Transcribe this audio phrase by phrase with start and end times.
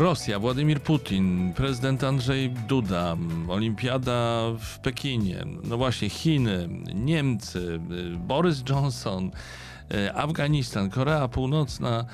[0.00, 3.16] Rosja, Władimir Putin, prezydent Andrzej Duda,
[3.48, 7.80] Olimpiada w Pekinie, no właśnie Chiny, Niemcy,
[8.16, 9.30] Boris Johnson,
[10.14, 12.04] Afganistan, Korea Północna,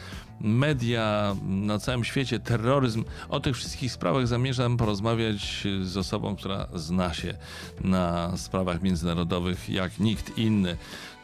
[0.41, 3.05] media na całym świecie, terroryzm.
[3.29, 7.35] O tych wszystkich sprawach zamierzam porozmawiać z osobą, która zna się
[7.81, 10.77] na sprawach międzynarodowych jak nikt inny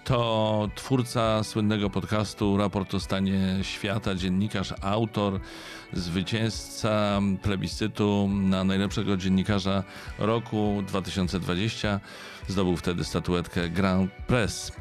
[0.05, 5.41] to twórca słynnego podcastu Raport o stanie świata, dziennikarz, autor,
[5.93, 9.83] zwycięzca plebiscytu na najlepszego dziennikarza
[10.19, 12.01] roku 2020.
[12.49, 14.73] Zdobył wtedy statuetkę Grand Press.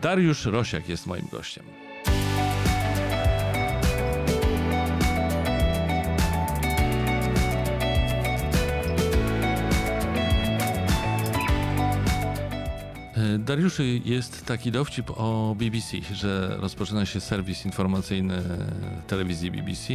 [0.00, 1.87] Dariusz Rosiak jest moim gościem.
[13.38, 18.42] Dariuszy, jest taki dowcip o BBC, że rozpoczyna się serwis informacyjny
[19.06, 19.94] telewizji BBC.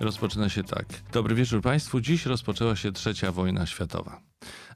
[0.00, 0.86] Rozpoczyna się tak.
[1.12, 2.00] Dobry wieczór Państwu.
[2.00, 4.20] Dziś rozpoczęła się trzecia wojna światowa.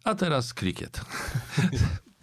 [0.04, 1.00] A teraz krikiet.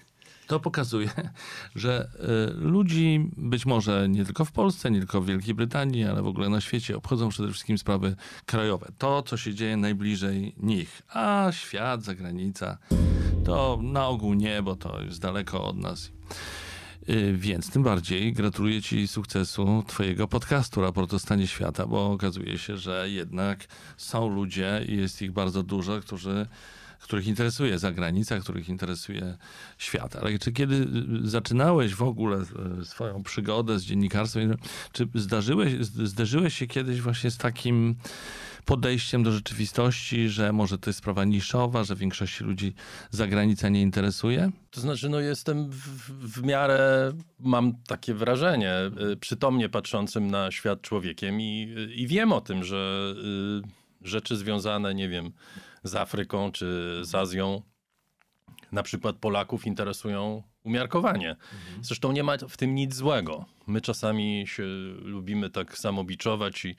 [0.52, 1.10] To pokazuje,
[1.76, 2.10] że
[2.50, 6.28] y, ludzi być może nie tylko w Polsce, nie tylko w Wielkiej Brytanii, ale w
[6.28, 8.92] ogóle na świecie obchodzą przede wszystkim sprawy krajowe.
[8.98, 11.02] To, co się dzieje najbliżej nich.
[11.10, 12.78] A świat, zagranica
[13.46, 16.12] to na ogół nie, bo to jest daleko od nas.
[17.10, 22.58] Y, więc tym bardziej gratuluję Ci sukcesu Twojego podcastu Raport o stanie świata, bo okazuje
[22.58, 26.48] się, że jednak są ludzie i jest ich bardzo dużo, którzy
[27.02, 29.38] których interesuje zagranica, których interesuje
[29.78, 30.16] świat.
[30.16, 30.88] Ale czy kiedy
[31.24, 32.38] zaczynałeś w ogóle
[32.82, 34.58] e, swoją przygodę z dziennikarstwem,
[34.92, 37.96] czy zdarzyłeś, zderzyłeś się kiedyś właśnie z takim
[38.66, 42.74] podejściem do rzeczywistości, że może to jest sprawa niszowa, że większości ludzi
[43.12, 44.52] zagranica nie interesuje?
[44.72, 45.78] To znaczy, no jestem w,
[46.38, 48.76] w miarę, mam takie wrażenie,
[49.12, 53.14] y, przytomnie patrzącym na świat człowiekiem i, i wiem o tym, że
[54.04, 55.32] y, rzeczy związane, nie wiem,
[55.84, 57.62] z Afryką czy z Azją,
[58.72, 61.30] na przykład Polaków interesują umiarkowanie.
[61.30, 61.84] Mhm.
[61.84, 63.46] Zresztą nie ma w tym nic złego.
[63.68, 64.64] My czasami się
[65.02, 66.76] lubimy tak samobiczować i,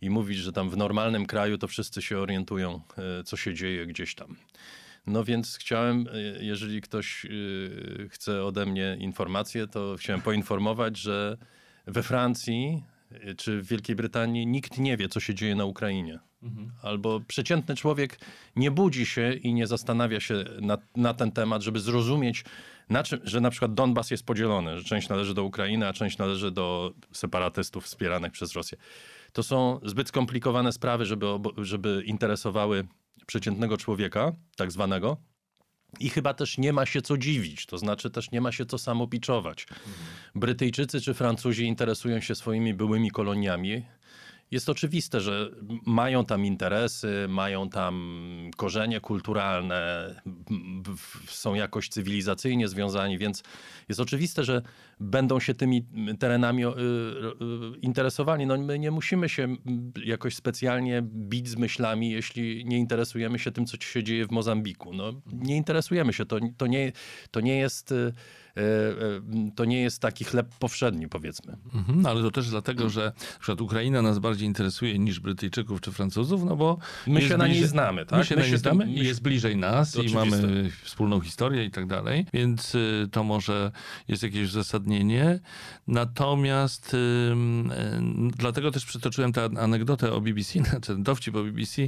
[0.00, 3.86] i mówić, że tam w normalnym kraju to wszyscy się orientują, e, co się dzieje
[3.86, 4.36] gdzieś tam.
[5.06, 7.28] No więc chciałem, e, jeżeli ktoś e,
[8.08, 11.36] chce ode mnie informacje, to chciałem poinformować, że
[11.86, 12.84] we Francji
[13.36, 16.18] czy w Wielkiej Brytanii nikt nie wie, co się dzieje na Ukrainie.
[16.42, 16.72] Mhm.
[16.82, 18.18] Albo przeciętny człowiek
[18.56, 22.44] nie budzi się i nie zastanawia się na, na ten temat, żeby zrozumieć,
[22.88, 26.18] na czym, że na przykład Donbas jest podzielony, że część należy do Ukrainy, a część
[26.18, 28.78] należy do separatystów wspieranych przez Rosję.
[29.32, 32.88] To są zbyt skomplikowane sprawy, żeby, żeby interesowały
[33.26, 35.16] przeciętnego człowieka, tak zwanego.
[36.00, 38.78] I chyba też nie ma się co dziwić, to znaczy też nie ma się co
[38.78, 39.66] samopiczować.
[40.34, 43.82] Brytyjczycy czy Francuzi interesują się swoimi byłymi koloniami,
[44.50, 45.50] jest oczywiste, że
[45.86, 50.14] mają tam interesy, mają tam korzenie kulturalne,
[51.28, 53.42] są jakoś cywilizacyjnie związani, więc
[53.88, 54.62] jest oczywiste, że
[55.00, 55.86] będą się tymi
[56.18, 56.72] terenami y, y,
[57.82, 58.46] interesowali.
[58.46, 59.56] No my nie musimy się
[60.04, 64.92] jakoś specjalnie bić z myślami, jeśli nie interesujemy się tym, co się dzieje w Mozambiku.
[64.92, 66.92] No, nie interesujemy się, to, to, nie,
[67.30, 68.12] to nie jest E, e,
[69.54, 71.56] to nie jest taki chleb powszedni, powiedzmy.
[71.74, 75.80] Mhm, no ale to też dlatego, że na przykład Ukraina nas bardziej interesuje niż Brytyjczyków
[75.80, 78.18] czy Francuzów, no bo my się na niej znamy, tak?
[78.18, 81.70] My się my na niej znamy i jest bliżej nas i mamy wspólną historię i
[81.70, 83.70] tak dalej, więc y, to może
[84.08, 85.40] jest jakieś uzasadnienie.
[85.86, 87.32] Natomiast y, y,
[88.36, 91.82] dlatego też przytoczyłem tę anegdotę o BBC, znaczy dowcip o BBC,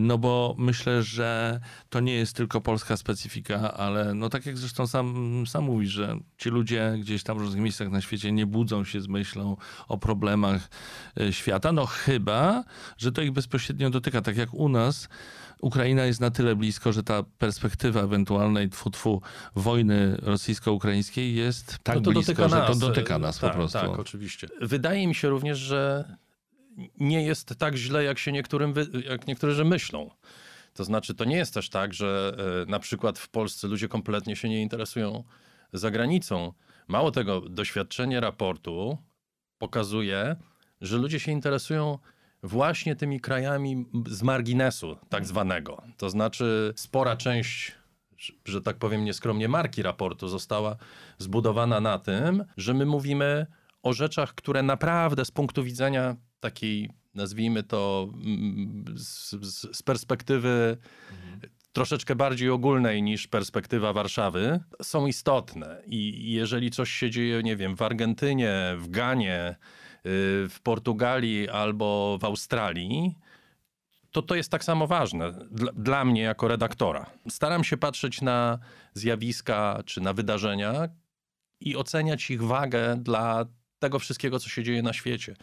[0.00, 1.60] no bo myślę, że
[1.90, 6.18] to nie jest tylko polska specyfika, ale no tak jak zresztą sam, sam mówisz, że
[6.38, 9.56] ci ludzie gdzieś tam w różnych miejscach na świecie nie budzą się z myślą
[9.88, 10.68] o problemach
[11.20, 12.64] e, świata, no chyba,
[12.98, 15.08] że to ich bezpośrednio dotyka, tak jak u nas.
[15.60, 19.22] Ukraina jest na tyle blisko, że ta perspektywa ewentualnej tfu, tfu,
[19.54, 23.78] wojny rosyjsko-ukraińskiej jest tak no to blisko, dotyka że to dotyka nas tak, po prostu.
[23.78, 24.48] Tak, oczywiście.
[24.60, 26.04] Wydaje mi się również, że
[27.00, 28.74] nie jest tak źle, jak się niektórym,
[29.08, 30.10] jak niektórzy myślą.
[30.74, 32.36] To znaczy, to nie jest też tak, że
[32.66, 35.24] e, na przykład w Polsce ludzie kompletnie się nie interesują
[35.72, 36.52] za granicą.
[36.88, 38.98] Mało tego, doświadczenie raportu
[39.58, 40.36] pokazuje,
[40.80, 41.98] że ludzie się interesują
[42.42, 45.82] właśnie tymi krajami z marginesu, tak zwanego.
[45.96, 47.72] To znaczy, spora część,
[48.44, 50.76] że tak powiem nieskromnie, marki raportu została
[51.18, 53.46] zbudowana na tym, że my mówimy
[53.82, 59.30] o rzeczach, które naprawdę z punktu widzenia takiej, nazwijmy to, mm, z,
[59.76, 60.76] z perspektywy
[61.10, 65.82] mhm troszeczkę bardziej ogólnej niż perspektywa Warszawy, są istotne.
[65.86, 69.54] I jeżeli coś się dzieje, nie wiem, w Argentynie, w Ganie, y,
[70.48, 73.14] w Portugalii albo w Australii,
[74.10, 77.06] to to jest tak samo ważne dla, dla mnie jako redaktora.
[77.28, 78.58] Staram się patrzeć na
[78.94, 80.88] zjawiska czy na wydarzenia
[81.60, 83.44] i oceniać ich wagę dla
[83.78, 85.36] tego wszystkiego, co się dzieje na świecie.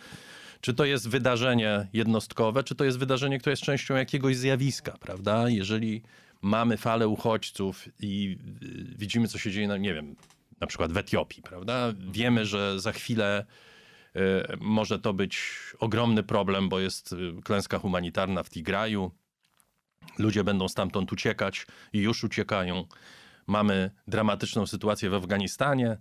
[0.62, 5.50] Czy to jest wydarzenie jednostkowe, czy to jest wydarzenie, które jest częścią jakiegoś zjawiska, prawda?
[5.50, 6.04] Jeżeli
[6.45, 10.15] mamy falę uchodźców i y, widzimy, co się dzieje, nie wiem,
[10.59, 11.94] na przykład w Etiopii, prawda?
[12.12, 13.45] Wiemy, że za chwilę
[14.15, 14.19] y,
[14.59, 15.50] może to być
[15.80, 19.12] ogromny problem, bo jest y, klęska humanitarna w Tigraju.
[20.18, 22.86] Ludzie będą stamtąd uciekać i już uciekają.
[23.47, 25.97] Mamy dramatyczną sytuację w Afganistanie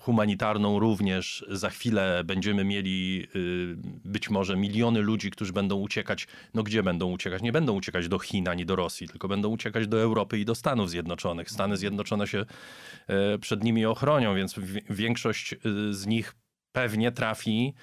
[0.00, 1.44] humanitarną również.
[1.48, 6.26] Za chwilę będziemy mieli y, być może miliony ludzi, którzy będą uciekać.
[6.54, 7.42] No gdzie będą uciekać?
[7.42, 10.54] Nie będą uciekać do Chin ani do Rosji, tylko będą uciekać do Europy i do
[10.54, 11.50] Stanów Zjednoczonych.
[11.50, 12.44] Stany Zjednoczone się
[13.34, 14.54] y, przed nimi ochronią, więc
[14.90, 15.54] większość
[15.90, 16.34] z nich
[16.72, 17.74] pewnie trafi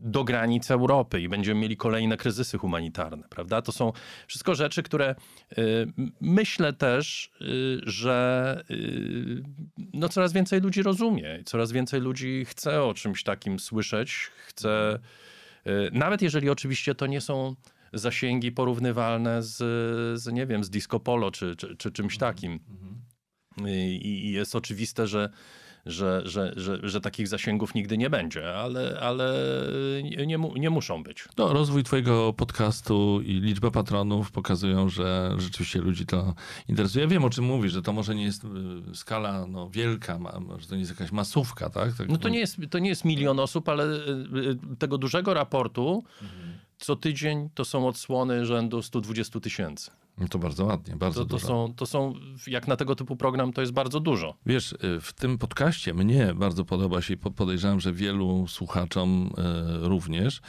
[0.00, 3.62] do granic Europy i będziemy mieli kolejne kryzysy humanitarne, prawda?
[3.62, 3.92] To są
[4.26, 5.14] wszystko rzeczy, które
[5.58, 5.86] y,
[6.20, 9.42] myślę też, y, że y,
[9.92, 14.98] no coraz więcej ludzi rozumie, coraz więcej ludzi chce o czymś takim słyszeć, chce,
[15.92, 17.54] nawet jeżeli oczywiście to nie są
[17.92, 19.56] zasięgi porównywalne z,
[20.20, 22.60] z nie wiem, z disco polo czy, czy, czy czymś takim.
[22.70, 23.04] Mhm.
[23.68, 25.30] I, I jest oczywiste, że
[25.86, 29.34] że, że, że, że takich zasięgów nigdy nie będzie, ale, ale
[30.26, 31.24] nie, nie muszą być.
[31.38, 36.34] No, rozwój twojego podcastu i liczba patronów pokazują, że rzeczywiście ludzi to
[36.68, 37.04] interesuje.
[37.04, 38.48] Ja wiem, o czym mówisz, że to może nie jest y,
[38.94, 40.18] skala no, wielka,
[40.58, 41.92] że to nie jest jakaś masówka, tak?
[41.92, 43.98] tak no to nie, jest, to nie jest milion osób, ale y,
[44.72, 46.63] y, tego dużego raportu mhm.
[46.78, 49.90] Co tydzień to są odsłony rzędu 120 tysięcy.
[50.18, 51.46] No to bardzo ładnie, bardzo to, to dużo.
[51.46, 52.14] Są, to są,
[52.46, 54.34] jak na tego typu program, to jest bardzo dużo.
[54.46, 59.30] Wiesz, y, w tym podcaście mnie bardzo podoba się i podejrzewam, że wielu słuchaczom
[59.84, 60.40] y, również,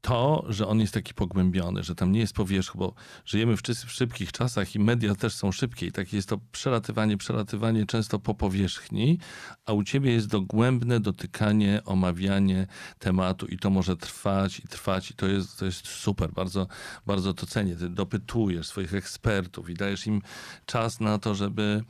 [0.00, 2.94] to, że on jest taki pogłębiony, że tam nie jest powierzch, bo
[3.24, 8.18] żyjemy w, szybkich czasach i media też są szybkie i jest to przelatywanie, przelatywanie często
[8.18, 9.18] po powierzchni,
[9.66, 12.66] a u ciebie jest dogłębne dotykanie, omawianie
[12.98, 16.66] tematu i to może trwać i trwać i to jest, to jest super, bardzo,
[17.06, 17.76] bardzo to cenię.
[17.76, 20.22] Ty dopytujesz swoich ekspertów i dajesz im
[20.66, 21.84] czas na to, żeby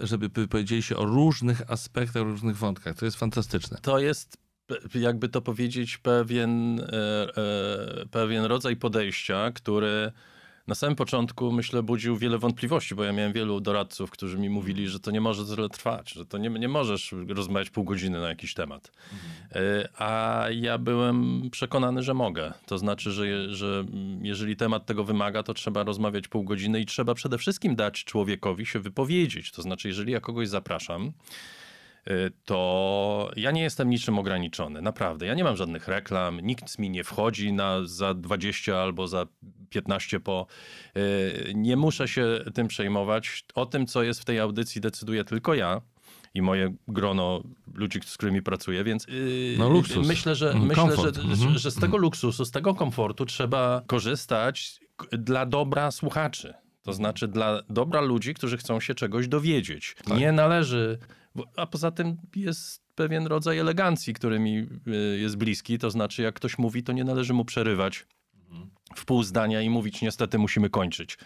[0.00, 2.96] żeby powiedzieli się o różnych aspektach, różnych wątkach.
[2.96, 3.78] To jest fantastyczne.
[3.82, 4.49] To jest
[4.94, 10.12] jakby to powiedzieć, pewien, e, e, pewien rodzaj podejścia, który
[10.70, 14.88] na samym początku, myślę, budził wiele wątpliwości, bo ja miałem wielu doradców, którzy mi mówili,
[14.88, 18.28] że to nie może tyle trwać, że to nie, nie możesz rozmawiać pół godziny na
[18.28, 18.92] jakiś temat.
[19.12, 19.88] Mhm.
[19.98, 22.52] A ja byłem przekonany, że mogę.
[22.66, 23.84] To znaczy, że, że
[24.22, 28.66] jeżeli temat tego wymaga, to trzeba rozmawiać pół godziny i trzeba przede wszystkim dać człowiekowi
[28.66, 29.52] się wypowiedzieć.
[29.52, 31.12] To znaczy, jeżeli ja kogoś zapraszam,
[32.44, 34.82] to ja nie jestem niczym ograniczony.
[34.82, 35.26] Naprawdę.
[35.26, 39.26] Ja nie mam żadnych reklam, nikt mi nie wchodzi na za 20 albo za
[39.70, 40.46] 15 po.
[40.96, 43.44] Y, nie muszę się tym przejmować.
[43.54, 45.80] O tym, co jest w tej audycji, decyduję tylko ja
[46.34, 47.42] i moje grono
[47.74, 50.08] ludzi, z którymi pracuję, więc y, no, luksus.
[50.08, 51.58] myślę, że, mm, myślę że, mhm.
[51.58, 54.80] że z tego luksusu, z tego komfortu trzeba korzystać
[55.12, 56.54] dla dobra słuchaczy.
[56.82, 59.96] To znaczy dla dobra ludzi, którzy chcą się czegoś dowiedzieć.
[60.04, 60.18] Tak.
[60.18, 60.98] Nie należy
[61.56, 65.78] a poza tym jest pewien rodzaj elegancji, który mi y, jest bliski.
[65.78, 68.06] To znaczy, jak ktoś mówi, to nie należy mu przerywać
[68.94, 71.18] w pół zdania i mówić, niestety musimy kończyć.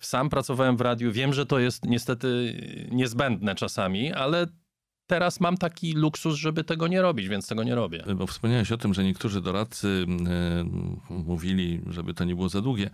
[0.00, 4.46] Sam pracowałem w radiu, wiem, że to jest niestety niezbędne czasami, ale
[5.06, 8.04] teraz mam taki luksus, żeby tego nie robić, więc tego nie robię.
[8.16, 10.64] Bo wspomniałeś o tym, że niektórzy doradcy e,
[11.10, 12.90] mówili, żeby to nie było za długie.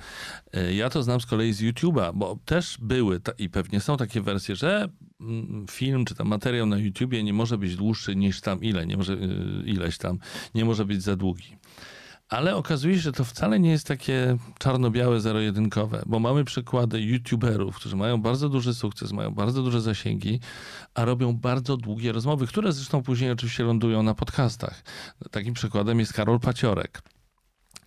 [0.53, 3.97] E, ja to znam z kolei z YouTube'a, bo też były ta, i pewnie są
[3.97, 4.89] takie wersje, że
[5.71, 9.13] film czy tam materiał na YouTubie nie może być dłuższy niż tam ile, nie może,
[9.13, 9.17] e,
[9.65, 10.19] ileś tam,
[10.55, 11.57] nie może być za długi.
[12.29, 17.77] Ale okazuje się, że to wcale nie jest takie czarno-białe, zero-jedynkowe, bo mamy przykłady youtuberów,
[17.77, 20.41] którzy mają bardzo duży sukces, mają bardzo duże zasięgi,
[20.95, 24.83] a robią bardzo długie rozmowy, które zresztą później oczywiście lądują na podcastach.
[25.31, 27.03] Takim przykładem jest Karol Paciorek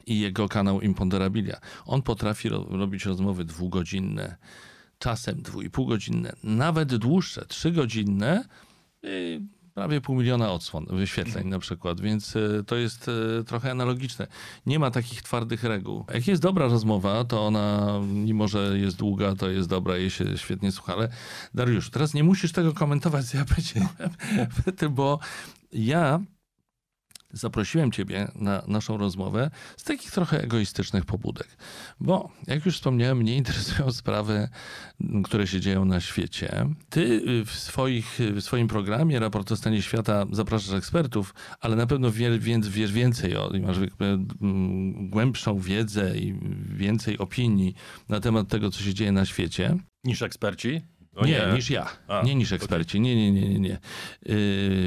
[0.05, 1.57] i jego kanał Imponderabilia.
[1.85, 4.37] On potrafi ro robić rozmowy dwugodzinne,
[4.97, 8.43] czasem dwu i pół godzinne, nawet dłuższe, trzygodzinne,
[9.77, 14.27] prawie pół miliona odsłon, wyświetleń na przykład, więc e, to jest e, trochę analogiczne.
[14.65, 16.05] Nie ma takich twardych reguł.
[16.13, 20.37] Jak jest dobra rozmowa, to ona, mimo że jest długa, to jest dobra, jej się
[20.37, 20.93] świetnie słucha.
[20.93, 21.09] Ale
[21.53, 25.19] Dariusz, teraz nie musisz tego komentować, ja powiedziałem, bo
[25.71, 26.19] ja
[27.31, 31.47] zaprosiłem Ciebie na naszą rozmowę z takich trochę egoistycznych pobudek.
[31.99, 34.49] Bo, jak już wspomniałem, mnie interesują sprawy,
[35.23, 36.65] które się dzieją na świecie.
[36.89, 42.11] Ty w, swoich, w swoim programie Raport o stanie świata zapraszasz ekspertów, ale na pewno
[42.11, 43.77] wiesz, wiesz więcej, o, masz
[45.09, 46.39] głębszą wiedzę i
[46.75, 47.75] więcej opinii
[48.09, 49.77] na temat tego, co się dzieje na świecie.
[50.03, 50.81] Niż eksperci?
[51.25, 51.89] Nie, nie, niż ja.
[52.07, 52.99] A, nie niż eksperci.
[52.99, 53.59] Nie, nie, nie, nie.
[53.59, 53.69] nie.
[53.69, 53.79] Yy,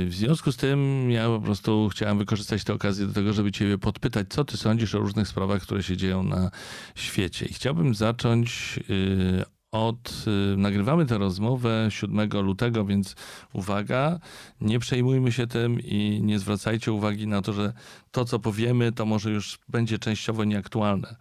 [0.07, 3.79] w związku z tym ja po prostu chciałem wykorzystać tę okazję do tego, żeby ciebie
[3.79, 6.51] podpytać, co ty sądzisz o różnych sprawach, które się dzieją na
[6.95, 7.47] świecie.
[7.47, 10.27] I chciałbym zacząć yy, od.
[10.27, 13.17] Yy, nagrywamy tę rozmowę 7 lutego, więc
[13.53, 14.19] uwaga,
[14.61, 17.73] nie przejmujmy się tym i nie zwracajcie uwagi na to, że
[18.11, 21.17] to, co powiemy, to może już będzie częściowo nieaktualne,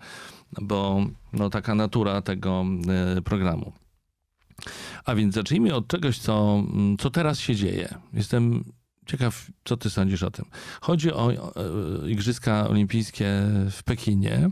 [0.61, 2.65] bo no, taka natura tego
[3.25, 3.73] programu.
[5.05, 7.95] A więc zacznijmy od czegoś, co, mm, co teraz się dzieje.
[8.13, 8.63] Jestem
[9.05, 10.45] ciekaw, co ty sądzisz o tym.
[10.81, 13.29] Chodzi o e, Igrzyska Olimpijskie
[13.71, 14.49] w Pekinie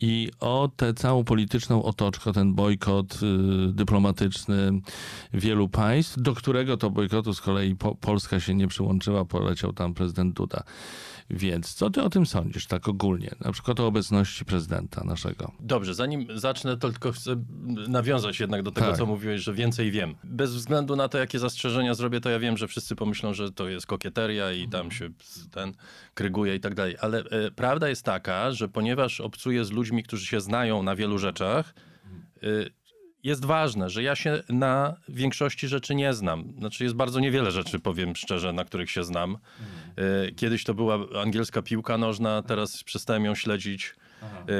[0.00, 4.80] i o tę całą polityczną otoczkę, ten bojkot y, dyplomatyczny
[5.34, 9.94] wielu państw, do którego to bojkotu z kolei po, Polska się nie przyłączyła, poleciał tam
[9.94, 10.62] prezydent Duda.
[11.30, 13.30] Więc co ty o tym sądzisz tak ogólnie?
[13.40, 15.52] Na przykład o obecności prezydenta naszego.
[15.60, 17.36] Dobrze, zanim zacznę, to tylko chcę
[17.88, 18.96] nawiązać jednak do tego, tak.
[18.96, 20.14] co mówiłeś, że więcej wiem.
[20.24, 23.68] Bez względu na to, jakie zastrzeżenia zrobię, to ja wiem, że wszyscy pomyślą, że to
[23.68, 25.08] jest kokieteria i tam się
[25.50, 25.72] ten
[26.14, 26.96] kryguje i tak dalej.
[27.00, 31.18] Ale e, prawda jest taka, że ponieważ obcuję z ludźmi, którzy się znają na wielu
[31.18, 31.74] rzeczach,
[32.42, 32.46] e,
[33.24, 36.54] jest ważne, że ja się na większości rzeczy nie znam.
[36.58, 39.38] Znaczy jest bardzo niewiele rzeczy, powiem szczerze, na których się znam.
[39.96, 43.94] E, kiedyś to była angielska piłka nożna, teraz przestałem ją śledzić.
[44.22, 44.44] Aha.
[44.48, 44.52] E,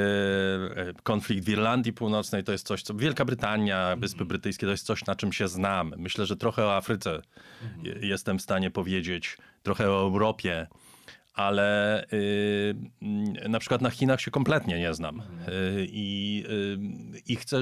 [0.77, 4.29] e, konflikt w Irlandii Północnej to jest coś, co Wielka Brytania, Wyspy mhm.
[4.29, 5.95] Brytyjskie to jest coś, na czym się znam.
[5.97, 7.23] Myślę, że trochę o Afryce
[7.63, 8.05] mhm.
[8.05, 10.67] jestem w stanie powiedzieć, trochę o Europie
[11.35, 12.75] ale y,
[13.49, 15.23] na przykład na Chinach się kompletnie nie znam.
[15.79, 16.45] I,
[17.17, 17.61] y, i chcę,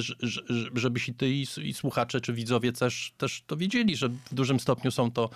[0.75, 1.29] żebyś i ty,
[1.63, 5.31] i słuchacze, czy widzowie też, też to wiedzieli, że w dużym stopniu są to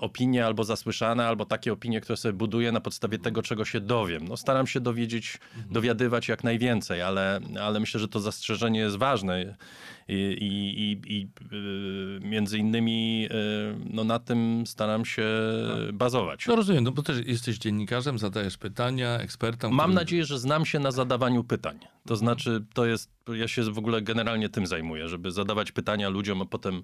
[0.00, 4.28] opinie albo zasłyszane, albo takie opinie, które sobie buduję na podstawie tego, czego się dowiem.
[4.28, 5.38] No, staram się dowiedzieć,
[5.70, 9.56] dowiadywać jak najwięcej, ale, ale myślę, że to zastrzeżenie jest ważne
[10.08, 13.34] i, i, i y, między innymi y,
[13.90, 15.26] no, na tym staram się
[15.86, 15.92] tak.
[15.92, 16.46] bazować.
[16.46, 19.74] No rozumiem, no bo też jesteś dziennikarzem, zadajesz pytania ekspertom.
[19.74, 19.94] Mam który...
[19.94, 21.78] nadzieję, że znam się na zadawaniu pytań.
[22.06, 26.42] To znaczy, to jest, ja się w ogóle generalnie tym zajmuję, żeby zadawać pytania ludziom,
[26.42, 26.82] a potem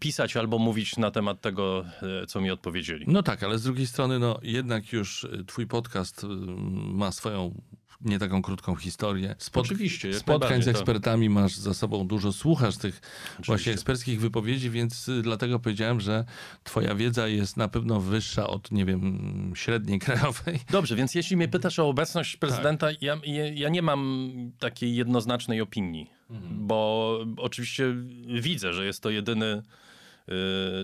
[0.00, 1.84] pisać albo mówić na temat tego,
[2.28, 3.04] co mi odpowiedzieli.
[3.08, 6.26] No tak, ale z drugiej strony, no jednak już twój podcast
[6.74, 7.60] ma swoją
[8.00, 9.34] nie taką krótką historię.
[9.38, 10.14] Spot Oczywiście.
[10.14, 11.32] Spotkań z ekspertami to...
[11.32, 13.42] masz za sobą dużo, słuchasz tych Oczywiście.
[13.46, 16.24] właśnie eksperckich wypowiedzi, więc y, dlatego powiedziałem, że
[16.64, 20.60] twoja wiedza jest na pewno wyższa od, nie wiem, średniej krajowej.
[20.70, 23.02] Dobrze, więc jeśli mnie pytasz o obecność prezydenta, tak.
[23.02, 23.16] ja,
[23.54, 26.66] ja nie mam takiej jednoznacznej opinii, mhm.
[26.66, 27.94] bo oczywiście
[28.40, 29.62] widzę, że jest to jedyny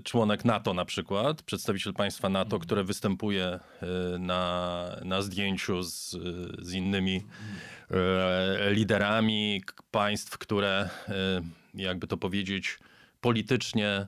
[0.05, 2.63] członek NATO na przykład, przedstawiciel państwa NATO, mhm.
[2.63, 3.59] które występuje
[4.15, 6.17] y, na, na zdjęciu z,
[6.59, 7.95] z innymi y,
[8.75, 10.89] liderami państw, które,
[11.75, 12.79] jakby to powiedzieć,
[13.21, 14.07] politycznie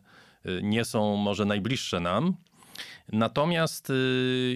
[0.63, 2.37] nie są może najbliższe nam.
[3.13, 3.93] Natomiast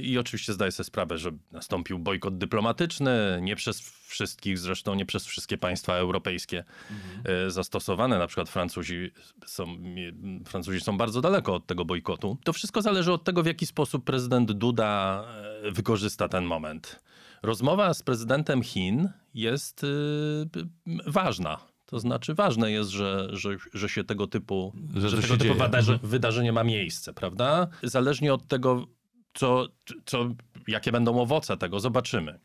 [0.03, 5.27] i oczywiście zdaję sobie sprawę, że nastąpił bojkot dyplomatyczny, nie przez wszystkich, zresztą nie przez
[5.27, 7.51] wszystkie państwa europejskie mhm.
[7.51, 8.19] zastosowane.
[8.19, 9.11] Na przykład Francuzi
[9.47, 9.77] są,
[10.47, 12.39] Francuzi są bardzo daleko od tego bojkotu.
[12.45, 15.25] To wszystko zależy od tego, w jaki sposób prezydent Duda
[15.63, 17.01] e, wykorzysta ten moment.
[17.43, 21.59] Rozmowa z prezydentem Chin jest yy, ważna.
[21.87, 25.99] To znaczy ważne jest, że, że, że się tego typu, że, że tego typu wydarzenie,
[26.03, 27.69] wydarzenie ma miejsce, prawda?
[27.83, 28.87] Zależnie od tego,
[29.35, 29.67] co,
[30.07, 30.29] co,
[30.69, 32.39] jakie będą owoce tego, zobaczymy.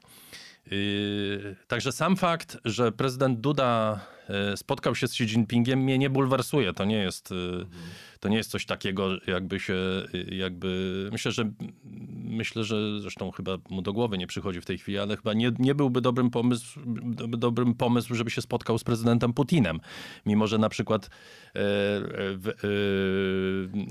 [0.72, 4.00] Yy, także sam fakt, że prezydent Duda
[4.56, 6.74] spotkał się z Xi Jinpingiem mnie nie bulwersuje.
[6.74, 7.68] To nie jest, mhm.
[8.20, 9.76] to nie jest coś takiego, jakby się,
[10.32, 11.52] jakby, myślę, że
[12.30, 15.52] myślę, że zresztą chyba mu do głowy nie przychodzi w tej chwili, ale chyba nie,
[15.60, 16.80] nie byłby dobrym pomysł,
[17.28, 19.80] dobrym pomysł, żeby się spotkał z prezydentem Putinem.
[20.26, 21.10] Mimo, że na przykład
[21.56, 21.64] e, e,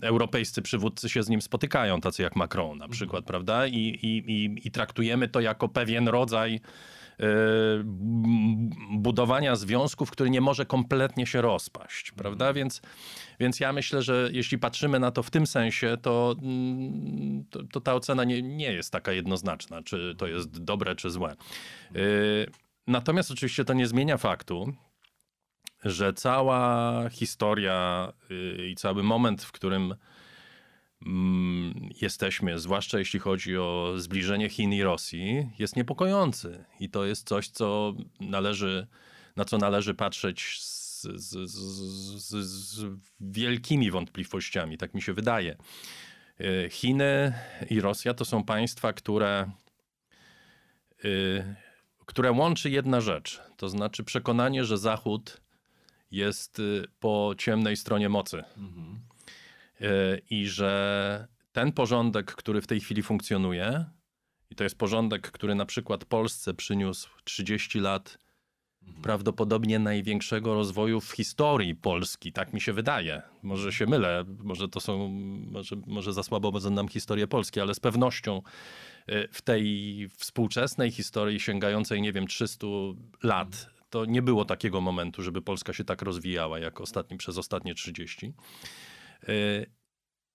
[0.02, 3.26] europejscy przywódcy się z nim spotykają, tacy jak Macron na przykład, mhm.
[3.26, 3.66] prawda?
[3.66, 6.60] I, i, i, I traktujemy to jako pewien rodzaj
[8.90, 12.44] budowania związków, który nie może kompletnie się rozpaść, prawda?
[12.44, 12.54] Mhm.
[12.54, 12.82] Więc,
[13.40, 17.80] więc ja myślę, że jeśli patrzymy na to w tym sensie, to, mm, to, to
[17.80, 21.36] ta ocena nie, nie jest taka jednoznaczna, czy to jest dobre, czy złe.
[21.96, 22.50] Y,
[22.86, 24.72] natomiast oczywiście to nie zmienia faktu,
[25.84, 29.94] że cała historia y, i cały moment, w którym
[32.00, 36.64] jesteśmy, zwłaszcza jeśli chodzi o zbliżenie Chin i Rosji, jest niepokojący.
[36.80, 38.86] I to jest coś, co należy,
[39.36, 42.84] na co należy patrzeć z, z, z, z
[43.20, 45.56] wielkimi wątpliwościami, tak mi się wydaje.
[46.40, 47.32] Y, Chiny
[47.70, 49.50] i Rosja to są państwa, które,
[51.04, 51.54] y,
[52.06, 55.40] które łączy jedna rzecz, to znaczy przekonanie, że Zachód
[56.10, 58.44] jest y, po ciemnej stronie mocy.
[58.56, 59.00] Mhm.
[60.30, 63.84] I że ten porządek, który w tej chwili funkcjonuje,
[64.50, 68.18] i to jest porządek, który na przykład Polsce przyniósł 30 lat
[68.88, 69.02] Mhm.
[69.02, 73.22] prawdopodobnie największego rozwoju w historii Polski, tak mi się wydaje.
[73.42, 75.08] Może się mylę, może to są,
[75.52, 78.42] może, może za słabo znam historię Polski, ale z pewnością
[79.08, 82.66] y, w tej współczesnej historii sięgającej, nie wiem, 300
[83.22, 87.74] lat, to nie było takiego momentu, żeby Polska się tak rozwijała jak ostatni, przez ostatnie
[87.74, 88.32] 30 y,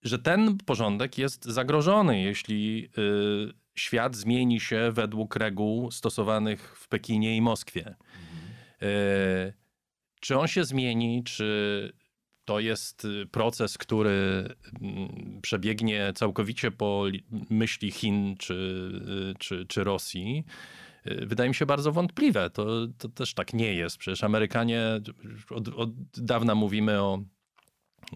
[0.04, 7.36] że ten porządek jest zagrożony, jeśli y, świat zmieni się według reguł stosowanych w Pekinie
[7.36, 7.94] i Moskwie.
[8.82, 9.52] E,
[10.20, 11.92] czy on się zmieni, czy
[12.44, 14.48] to jest y, proces, który
[14.80, 17.04] mm, przebiegnie całkowicie po
[17.50, 18.54] myśli Chin czy,
[19.32, 20.44] y, czy, czy Rosji?
[21.06, 22.50] Y, wydaje mi się bardzo wątpliwe.
[22.50, 22.66] To,
[22.98, 23.98] to też tak nie jest.
[23.98, 24.82] Przecież Amerykanie,
[25.50, 27.22] od, od dawna mówimy o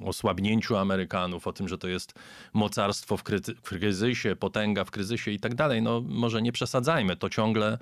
[0.05, 2.15] osłabnięciu Amerykanów, o tym, że to jest
[2.53, 3.23] mocarstwo w,
[3.63, 5.83] kryzysie, potęga w kryzysie i tak dalej.
[5.83, 7.79] No może nie przesadzajmy, to ciągle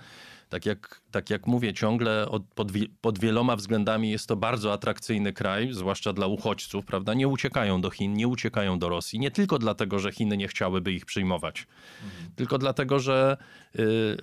[0.48, 2.68] tak jak, tak jak mówię, ciągle od, pod,
[3.00, 7.14] pod, wieloma względami jest to bardzo atrakcyjny kraj, zwłaszcza dla uchodźców, prawda?
[7.14, 9.18] Nie uciekają do Chin, nie uciekają do Rosji.
[9.18, 11.66] Nie tylko dlatego, że Chiny nie chciałyby ich przyjmować,
[12.04, 12.30] mhm.
[12.36, 13.36] tylko dlatego, że
[13.78, 14.16] y,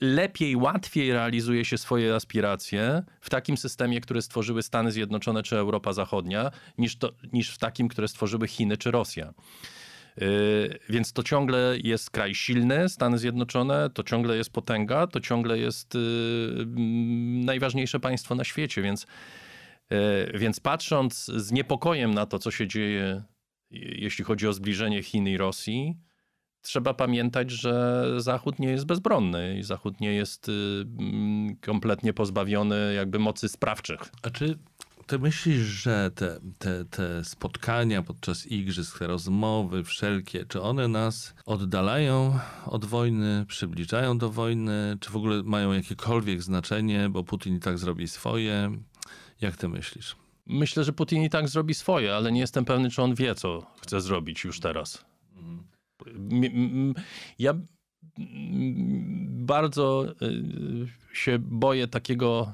[0.00, 5.92] lepiej, łatwiej realizuje się swoje aspiracje w takim systemie, który stworzyły Stany Zjednoczone czy Europa
[5.92, 9.34] Zachodnia, niż, to, niż w takim, które stworzyły Chiny czy Rosja.
[10.22, 15.58] Y, więc to ciągle jest kraj silny, Stany Zjednoczone, to ciągle jest potęga, to ciągle
[15.58, 19.06] jest y, mm, najważniejsze państwo na świecie, więc,
[19.92, 23.22] y, więc patrząc z niepokojem na to, co się dzieje,
[23.70, 25.96] jeśli chodzi o zbliżenie Chin i Rosji,
[26.62, 30.50] trzeba pamiętać, że Zachód nie jest bezbronny i Zachód nie jest
[30.98, 34.00] mm, kompletnie pozbawiony jakby mocy sprawczych.
[34.22, 34.58] A czy
[35.10, 41.34] ty myślisz, że te, te, te spotkania podczas igrzysk, te rozmowy wszelkie, czy one nas
[41.46, 47.60] oddalają od wojny, przybliżają do wojny, czy w ogóle mają jakiekolwiek znaczenie, bo Putin i
[47.60, 48.70] tak zrobi swoje?
[49.40, 50.16] Jak ty myślisz?
[50.46, 53.66] Myślę, że Putin i tak zrobi swoje, ale nie jestem pewny, czy on wie, co
[53.82, 55.04] chce zrobić już teraz.
[55.36, 55.64] Mhm.
[57.38, 57.54] Ja
[59.50, 62.52] bardzo y, się boję takiego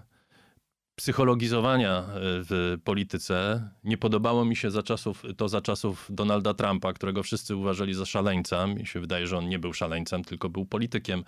[0.97, 3.69] psychologizowania e, w polityce.
[3.85, 8.07] Nie podobało mi się za czasów, to za czasów Donalda Trumpa, którego wszyscy uważali za
[8.07, 8.67] szaleńca.
[8.67, 11.25] Mi się wydaje, że on nie był szaleńcem, tylko był politykiem,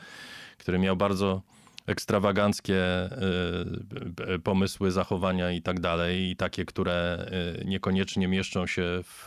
[0.58, 1.42] który miał bardzo
[1.86, 7.30] ekstrawaganckie e, pomysły, zachowania i tak dalej, i takie, które
[7.64, 9.26] niekoniecznie mieszczą się w,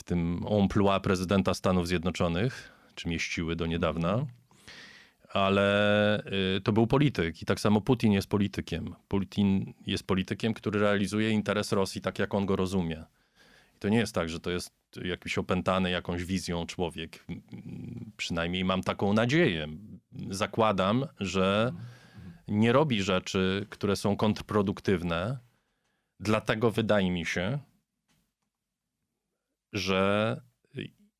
[0.00, 4.26] w tym emploi prezydenta Stanów Zjednoczonych, czy mieściły do niedawna
[5.32, 6.22] ale
[6.56, 8.94] y, to był polityk i tak samo Putin jest politykiem.
[9.08, 13.04] Putin jest politykiem, który realizuje interes Rosji tak, jak on go rozumie.
[13.76, 14.72] I to nie jest tak, że to jest
[15.04, 17.26] jakiś opętany jakąś wizją człowiek.
[18.16, 19.68] Przynajmniej mam taką nadzieję.
[20.30, 21.72] Zakładam, że
[22.48, 25.38] nie robi rzeczy, które są kontrproduktywne.
[26.20, 27.58] Dlatego wydaje mi się,
[29.72, 30.40] że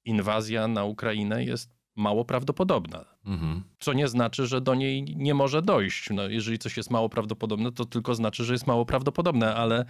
[0.04, 3.04] inwazja na Ukrainę jest mało prawdopodobna.
[3.26, 3.62] Mhm.
[3.78, 6.10] Co nie znaczy, że do niej nie może dojść.
[6.10, 9.84] No, jeżeli coś jest mało prawdopodobne, to tylko znaczy, że jest mało prawdopodobne, ale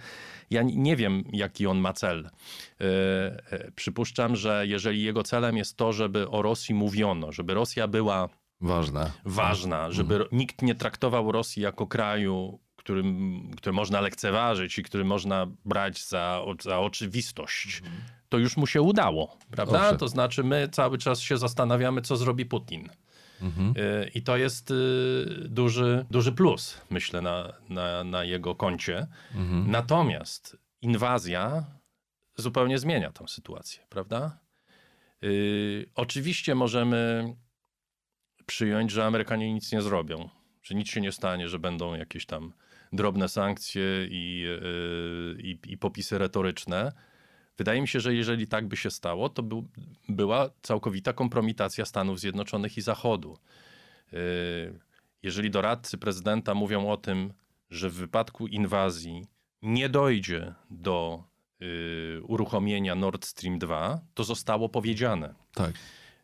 [0.49, 2.29] ja nie wiem, jaki on ma cel.
[2.79, 2.87] Yy,
[3.51, 8.29] yy, przypuszczam, że jeżeli jego celem jest to, żeby o Rosji mówiono, żeby Rosja była
[8.61, 10.29] ważna, ważna żeby mhm.
[10.31, 16.41] nikt nie traktował Rosji jako kraju, którym, który można lekceważyć i który można brać za,
[16.61, 17.81] za oczywistość.
[17.85, 19.95] Mhm to już mu się udało, prawda?
[19.95, 22.89] To znaczy, my cały czas się zastanawiamy, co zrobi Putin.
[23.41, 23.73] Mhm.
[23.77, 29.07] Y, I to jest y, duży, duży plus, myślę, na, na, na jego koncie.
[29.35, 29.71] Mhm.
[29.71, 31.65] Natomiast inwazja
[32.35, 34.39] zupełnie zmienia tę sytuację, prawda?
[35.21, 37.33] Yy, oczywiście możemy
[38.45, 40.29] przyjąć, że Amerykanie nic nie zrobią,
[40.63, 42.53] że nic się nie stanie, że będą jakieś tam
[42.93, 46.91] drobne sankcje i, yy, i, i popisy retoryczne
[47.57, 49.67] Wydaje mi się, że jeżeli tak by się stało, to był,
[50.09, 53.37] była całkowita kompromitacja Stanów Zjednoczonych i Zachodu.
[54.13, 54.79] Y,
[55.23, 57.33] jeżeli doradcy prezydenta mówią o tym,
[57.69, 59.25] że w wypadku inwazji
[59.61, 61.23] nie dojdzie do
[61.61, 65.35] y, uruchomienia Nord Stream 2, to zostało powiedziane.
[65.53, 65.73] Tak.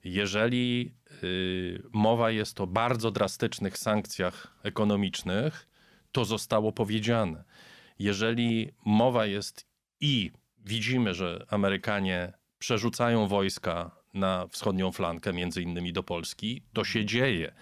[0.03, 5.67] Jeżeli y, mowa jest o bardzo drastycznych sankcjach ekonomicznych,
[6.11, 7.43] to zostało powiedziane.
[7.99, 9.67] Jeżeli mowa jest
[10.01, 10.31] i
[10.67, 17.53] widzimy, że Amerykanie przerzucają wojska na wschodnią flankę, między innymi do Polski, to się dzieje.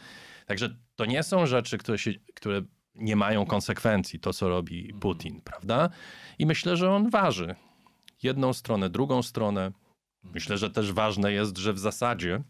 [0.46, 2.62] Także to nie są rzeczy, które, się, które
[2.96, 5.90] nie mają konsekwencji, to co robi Putin, prawda?
[6.40, 7.56] I myślę, że on waży
[8.24, 9.72] jedną stronę, drugą stronę.
[10.24, 12.44] Myślę, że też ważne jest, że w zasadzie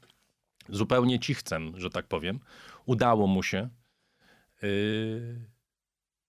[0.69, 2.39] zupełnie cichcem, że tak powiem,
[2.85, 3.69] udało mu się
[4.61, 5.49] yy,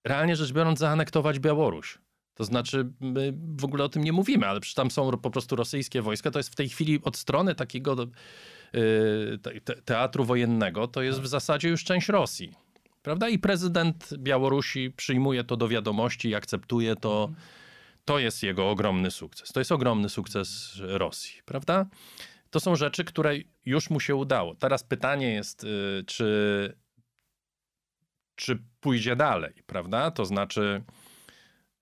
[0.05, 1.99] realnie rzecz biorąc zaanektować Białoruś.
[2.37, 5.57] To znaczy, my w ogóle o tym nie mówimy, ale przecież tam są po prostu
[5.57, 6.31] rosyjskie wojska.
[6.31, 7.97] To jest w tej chwili od strony takiego
[9.65, 12.53] te, teatru wojennego, to jest w zasadzie już część Rosji.
[13.03, 13.29] Prawda?
[13.29, 17.33] I prezydent Białorusi przyjmuje to do wiadomości i akceptuje to.
[18.05, 19.53] To jest jego ogromny sukces.
[19.53, 21.87] To jest ogromny sukces Rosji, prawda?
[22.51, 24.55] To są rzeczy, które już mu się udało.
[24.55, 26.77] Teraz pytanie jest, yy, czy,
[28.35, 30.11] czy pójdzie dalej, prawda?
[30.11, 30.83] To znaczy,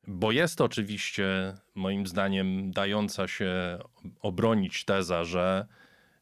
[0.06, 3.78] bo jest oczywiście, moim zdaniem, dająca się
[4.20, 5.66] obronić teza, że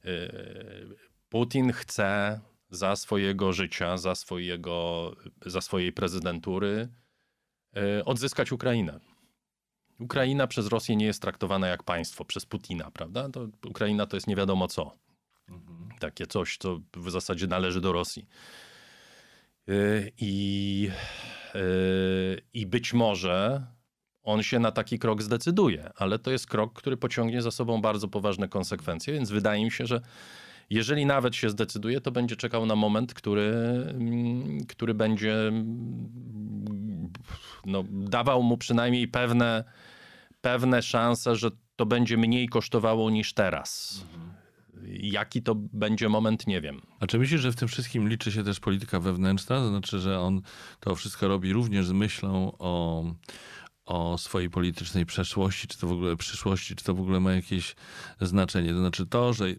[0.05, 0.97] yy,
[1.29, 2.41] Putin chce
[2.71, 5.13] za swojego życia, za, swojego,
[5.47, 6.89] za swojej prezydentury
[7.75, 9.01] yy, odzyskać Ukrainę.
[9.99, 13.29] Ukraina przez Rosję nie jest traktowana jak państwo, przez Putina, prawda?
[13.29, 14.97] To Ukraina to jest nie wiadomo co.
[15.49, 15.89] Mhm.
[16.01, 18.27] Takie coś, co w zasadzie należy do Rosji.
[19.67, 20.91] Yy, I,
[22.55, 23.67] I być może
[24.23, 28.09] on się na taki krok zdecyduje, ale to jest krok, który pociągnie za sobą bardzo
[28.09, 30.01] poważne konsekwencje, więc wydaje mi się, że
[30.71, 33.53] jeżeli nawet się zdecyduje, to będzie czekał na moment, który,
[33.89, 37.13] mm, który będzie mm,
[37.67, 39.65] no, dawał mu przynajmniej pewne,
[40.41, 44.05] pewne szanse, że to będzie mniej kosztowało niż teraz.
[44.89, 46.81] Jaki to będzie moment, nie wiem.
[47.01, 49.57] A czy myślisz, że w tym wszystkim liczy się też polityka wewnętrzna?
[49.57, 50.43] To znaczy, że on
[50.81, 53.05] to wszystko robi również z myślą o
[53.87, 57.75] o swojej politycznej przeszłości, czy to w ogóle przyszłości, czy to w ogóle ma jakieś
[58.21, 58.73] znaczenie.
[58.73, 59.57] To znaczy to, że e, e,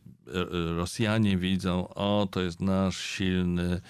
[0.75, 3.81] Rosjanie widzą, o to jest nasz silny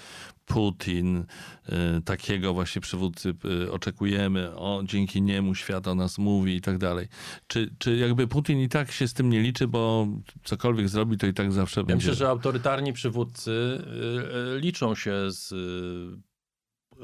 [0.46, 1.26] Putin,
[1.66, 3.34] e, takiego właśnie przywódcy
[3.72, 7.08] oczekujemy, o dzięki niemu świat o nas mówi i tak dalej.
[7.48, 10.08] Czy, czy jakby Putin i tak się z tym nie liczy, bo
[10.44, 12.08] cokolwiek zrobi, to i tak zawsze ja będzie...
[12.08, 13.84] Myślę, że autorytarni przywódcy
[14.60, 15.54] liczą się z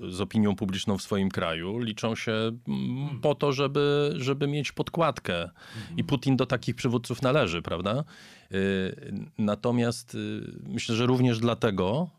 [0.09, 3.19] z opinią publiczną w swoim kraju, liczą się mm, hmm.
[3.21, 5.49] po to, żeby, żeby mieć podkładkę.
[5.75, 6.05] I hmm.
[6.05, 8.03] Putin do takich przywódców należy, prawda?
[8.51, 12.09] Y, natomiast y, myślę, że również dlatego,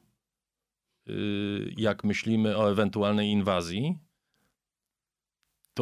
[1.09, 3.99] y, jak myślimy o ewentualnej inwazji,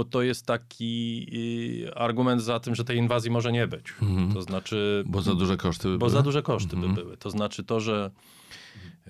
[0.05, 1.27] to to jest taki
[1.97, 3.95] argument za tym, że tej inwazji może nie być.
[4.03, 4.33] Mhm.
[4.33, 5.05] To znaczy.
[5.07, 6.11] Bo za duże koszty by Bo były.
[6.11, 7.17] za duże koszty by były.
[7.17, 8.11] To znaczy to, że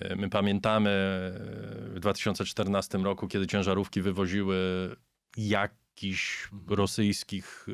[0.01, 4.57] E, my pamiętamy e, w 2014 roku, kiedy ciężarówki wywoziły
[5.37, 6.79] jakichś mhm.
[6.79, 7.73] rosyjskich, e,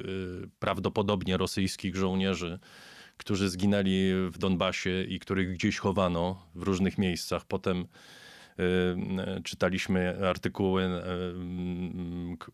[0.59, 2.59] prawdopodobnie rosyjskich żołnierzy,
[3.16, 7.44] którzy zginęli w Donbasie i których gdzieś chowano w różnych miejscach.
[7.44, 7.87] Potem
[9.45, 10.88] czytaliśmy artykuły,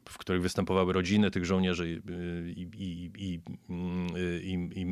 [0.09, 2.03] w których występowały rodziny tych żołnierzy
[2.57, 3.41] i, i, i,
[4.81, 4.87] i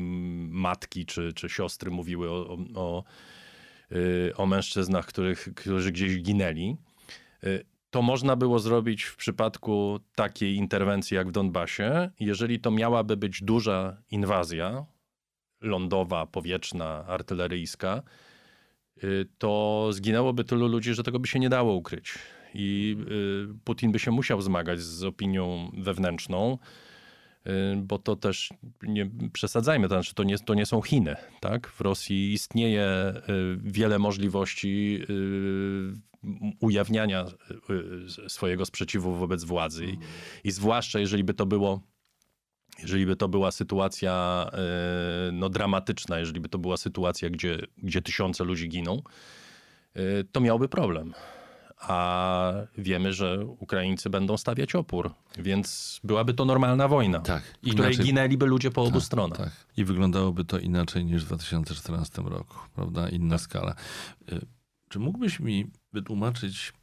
[0.49, 3.03] matki czy, czy siostry mówiły o, o
[3.91, 6.77] Y, o mężczyznach, których, którzy gdzieś ginęli.
[7.43, 13.17] Y, to można było zrobić w przypadku takiej interwencji jak w Donbasie, jeżeli to miałaby
[13.17, 14.85] być duża inwazja
[15.61, 18.28] lądowa, powietrzna, artyleryjska, y,
[19.37, 22.13] to zginęłoby tylu ludzi, że tego by się nie dało ukryć.
[22.53, 22.97] I
[23.63, 26.57] Putin by się musiał zmagać z opinią wewnętrzną,
[27.47, 28.49] Y, bo to też
[28.83, 31.15] nie przesadzajmy, to znaczy to nie, to nie są Chiny.
[31.39, 31.67] Tak?
[31.67, 36.09] W Rosji istnieje y, wiele możliwości y,
[36.59, 37.25] ujawniania
[38.27, 39.97] swojego sprzeciwu wobec władzy I,
[40.43, 41.81] i zwłaszcza jeżeli by to było
[42.81, 44.45] jeżeli by to była sytuacja
[45.31, 49.01] no, dramatyczna, jeżeli by to była sytuacja, gdzie, gdzie tysiące ludzi giną,
[50.31, 51.13] to miałby problem
[51.79, 57.97] a wiemy, że Ukraińcy będą stawiać opór, więc byłaby to normalna wojna, tak, w której
[57.97, 59.37] ginęliby ludzie po tak, obu stronach.
[59.37, 59.51] Tak.
[59.77, 63.09] I wyglądałoby to inaczej niż w 2014 roku, prawda?
[63.09, 63.41] Inna tak.
[63.41, 63.75] skala.
[64.31, 64.45] Y,
[64.89, 66.73] czy mógłbyś mi wytłumaczyć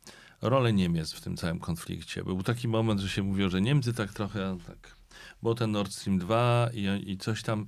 [0.43, 2.25] rolę Niemiec w tym całym konflikcie?
[2.25, 4.96] Był taki moment, że się mówiło, że Niemcy tak trochę tak
[5.43, 7.67] bo ten Nord Stream 2 i, i coś tam.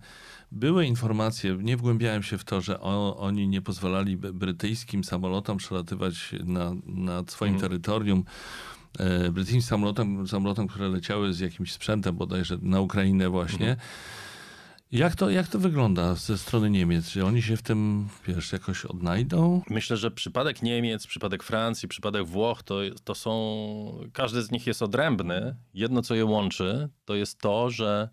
[0.53, 6.35] Były informacje, nie wgłębiałem się w to, że o, oni nie pozwalali brytyjskim samolotom przelatywać
[6.45, 7.71] na, nad swoim mhm.
[7.71, 8.25] terytorium
[8.99, 13.71] e, brytyjskim samolotem, samolotem, które leciały z jakimś sprzętem bodajże na Ukrainę właśnie.
[13.71, 13.89] Mhm.
[14.93, 17.11] Jak to, jak to wygląda ze strony Niemiec?
[17.11, 19.63] Czy oni się w tym, wiesz, jakoś odnajdą?
[19.71, 24.83] Myślę, że przypadek Niemiec, przypadek Francji, przypadek Włoch, to, to są, każdy z nich jest
[24.83, 25.57] odrębny.
[25.75, 28.09] Jedno, co je łączy, to jest to, że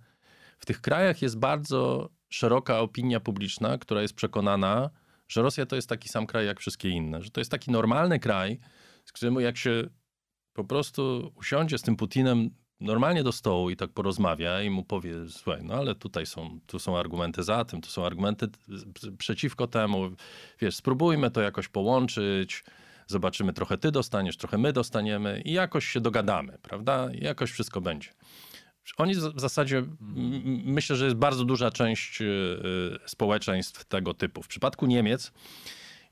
[0.58, 4.90] w tych krajach jest bardzo szeroka opinia publiczna, która jest przekonana,
[5.28, 8.20] że Rosja to jest taki sam kraj jak wszystkie inne, że to jest taki normalny
[8.20, 8.60] kraj,
[9.06, 9.90] z którym jak się
[10.54, 15.14] po prostu usiądzie z tym Putinem normalnie do stołu i tak porozmawia i mu powie,
[15.30, 18.48] słuchaj, no ale tutaj są, tu są argumenty za tym, tu są argumenty
[19.18, 20.10] przeciwko temu,
[20.60, 22.64] wiesz, spróbujmy to jakoś połączyć,
[23.08, 27.10] zobaczymy, trochę ty dostaniesz, trochę my dostaniemy i jakoś się dogadamy, prawda?
[27.14, 28.10] I jakoś wszystko będzie.
[28.98, 29.84] Oni w zasadzie,
[30.66, 32.26] myślę, że jest bardzo duża część y,
[33.06, 34.44] y, społeczeństw tego typu.
[34.44, 35.32] W przypadku Niemiec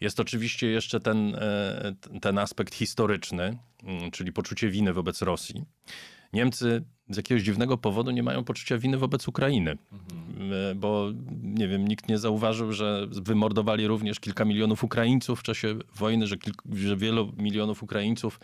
[0.01, 3.57] jest oczywiście jeszcze ten, e, ten aspekt historyczny,
[4.11, 5.65] czyli poczucie winy wobec Rosji.
[6.33, 10.79] Niemcy z jakiegoś dziwnego powodu nie mają poczucia winy wobec Ukrainy, mhm.
[10.79, 11.11] bo
[11.43, 16.37] nie wiem, nikt nie zauważył, że wymordowali również kilka milionów Ukraińców w czasie wojny, że,
[16.37, 18.39] kilk, że wielu milionów Ukraińców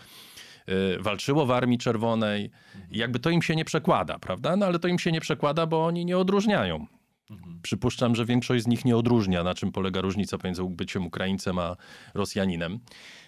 [0.66, 2.52] e, walczyło w Armii Czerwonej.
[2.76, 2.86] Mhm.
[2.92, 4.56] Jakby to im się nie przekłada, prawda?
[4.56, 6.86] No ale to im się nie przekłada, bo oni nie odróżniają.
[7.30, 7.60] Mhm.
[7.62, 11.76] Przypuszczam, że większość z nich nie odróżnia, na czym polega różnica pomiędzy byciem Ukraińcem a
[12.14, 12.80] Rosjaninem.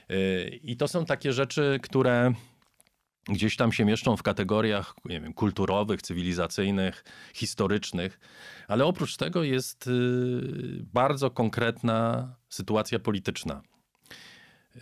[0.10, 2.34] E, I to są takie rzeczy, które
[3.30, 7.04] gdzieś tam się mieszczą w kategoriach nie wiem, kulturowych, cywilizacyjnych,
[7.34, 8.20] historycznych,
[8.68, 9.92] ale oprócz tego jest y,
[10.94, 13.62] bardzo konkretna sytuacja polityczna.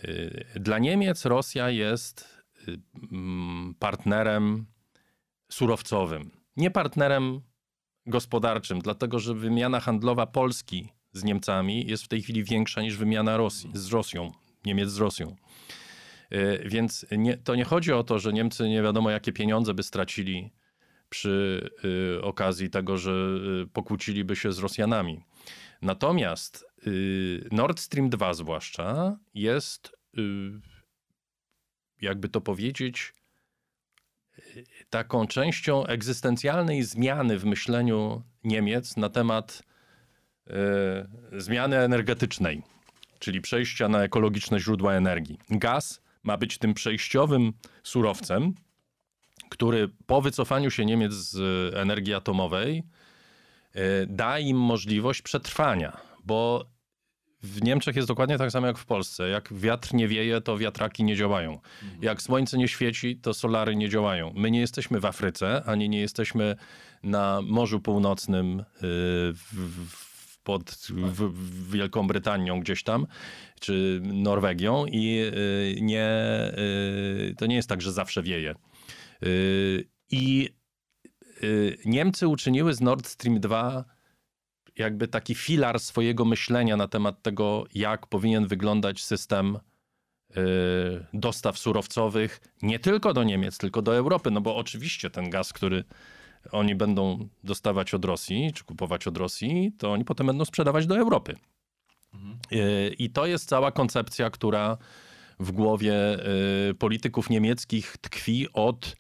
[0.04, 2.80] Y, dla Niemiec Rosja jest y,
[3.12, 4.66] mm, partnerem
[5.52, 7.42] surowcowym, nie partnerem
[8.06, 13.38] gospodarczym, dlatego że wymiana handlowa Polski z Niemcami jest w tej chwili większa niż wymiana
[13.38, 14.32] Rosji z Rosją,
[14.66, 15.36] Niemiec z Rosją.
[16.34, 19.84] Y, więc nie, to nie chodzi o to, że Niemcy nie wiadomo jakie pieniądze by
[19.84, 20.54] stracili
[21.10, 21.70] przy
[22.18, 23.12] y, okazji tego, że
[23.64, 25.24] y, pokłóciliby się z Rosjanami.
[25.82, 26.70] Natomiast
[27.52, 29.98] Nord Stream 2 zwłaszcza jest,
[32.02, 33.14] jakby to powiedzieć,
[34.90, 39.64] taką częścią egzystencjalnej zmiany w myśleniu Niemiec na temat
[41.32, 42.64] zmiany energetycznej,
[43.20, 45.40] czyli przejścia na ekologiczne źródła energii.
[45.50, 47.54] Gaz ma być tym przejściowym
[47.84, 48.54] surowcem,
[49.50, 51.38] który po wycofaniu się Niemiec z
[51.76, 52.84] energii atomowej
[53.74, 56.66] e, da im możliwość przetrwania, bo
[57.44, 59.30] w Niemczech jest dokładnie tak samo jak w Polsce.
[59.30, 61.52] Jak wiatr nie wieje, to wiatraki nie działają.
[61.84, 62.04] Mhm.
[62.04, 64.34] Jak słońce nie świeci, to solary nie działają.
[64.36, 66.56] My nie jesteśmy w Afryce, ani nie jesteśmy
[67.04, 68.64] na Morzu Północnym, e,
[69.34, 70.09] w,
[70.50, 73.08] pod w, w Wielką Brytanią gdzieś tam,
[73.60, 76.10] czy Norwegią i y, nie,
[76.58, 78.56] y, to nie jest tak, że zawsze wieje.
[79.24, 80.50] Y, I
[81.86, 83.86] Niemcy uczyniły z Nord Stream 2
[84.76, 89.60] jakby taki filar swojego myślenia na temat tego, jak powinien wyglądać system
[91.14, 94.32] dostaw surowcowych nie tylko do Niemiec, tylko do Europy.
[94.32, 95.84] No bo oczywiście ten gaz, który
[96.52, 100.98] oni będą dostawać od Rosji, czy kupować od Rosji, to oni potem będą sprzedawać do
[100.98, 101.36] Europy.
[102.14, 102.40] Mhm.
[102.98, 104.78] I to jest cała koncepcja, która
[105.40, 108.96] w głowie e, polityków niemieckich tkwi od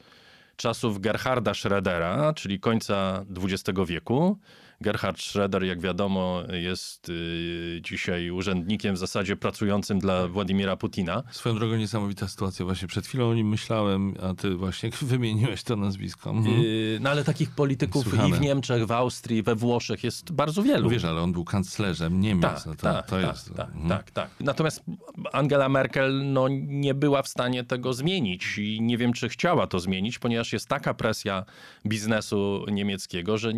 [0.55, 4.39] czasów Gerharda Schrödera, czyli końca XX wieku.
[4.81, 11.23] Gerhard Schroeder, jak wiadomo, jest y, dzisiaj urzędnikiem w zasadzie pracującym dla Władimira Putina.
[11.31, 12.65] Swoją drogą niesamowita sytuacja.
[12.65, 16.29] Właśnie przed chwilą o nim myślałem, a ty właśnie wymieniłeś to nazwisko.
[16.29, 16.61] Mhm.
[16.61, 18.29] Y, no ale takich polityków Słuchamy.
[18.29, 20.89] i w Niemczech, w Austrii, we Włoszech jest bardzo wielu.
[20.89, 22.41] Wiesz, ale on był kanclerzem Niemiec.
[22.41, 23.53] Tak, no to, tak, to tak, jest...
[23.55, 23.89] tak, mhm.
[23.89, 24.29] tak, tak.
[24.39, 24.83] Natomiast
[25.31, 29.79] Angela Merkel no, nie była w stanie tego zmienić i nie wiem, czy chciała to
[29.79, 31.45] zmienić, ponieważ jest taka presja
[31.85, 33.51] biznesu niemieckiego, że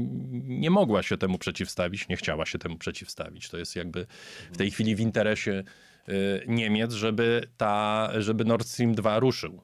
[0.44, 3.50] nie mogła się się temu przeciwstawić, nie chciała się temu przeciwstawić.
[3.50, 4.08] To jest jakby
[4.52, 5.64] w tej chwili w interesie
[6.10, 9.62] y, Niemiec, żeby, ta, żeby Nord Stream 2 ruszył.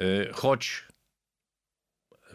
[0.00, 0.84] Y, choć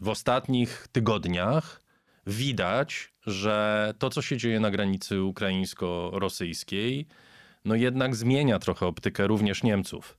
[0.01, 1.81] w ostatnich tygodniach
[2.27, 7.07] widać, że to, co się dzieje na granicy ukraińsko-rosyjskiej,
[7.65, 10.17] no jednak zmienia trochę optykę również Niemców.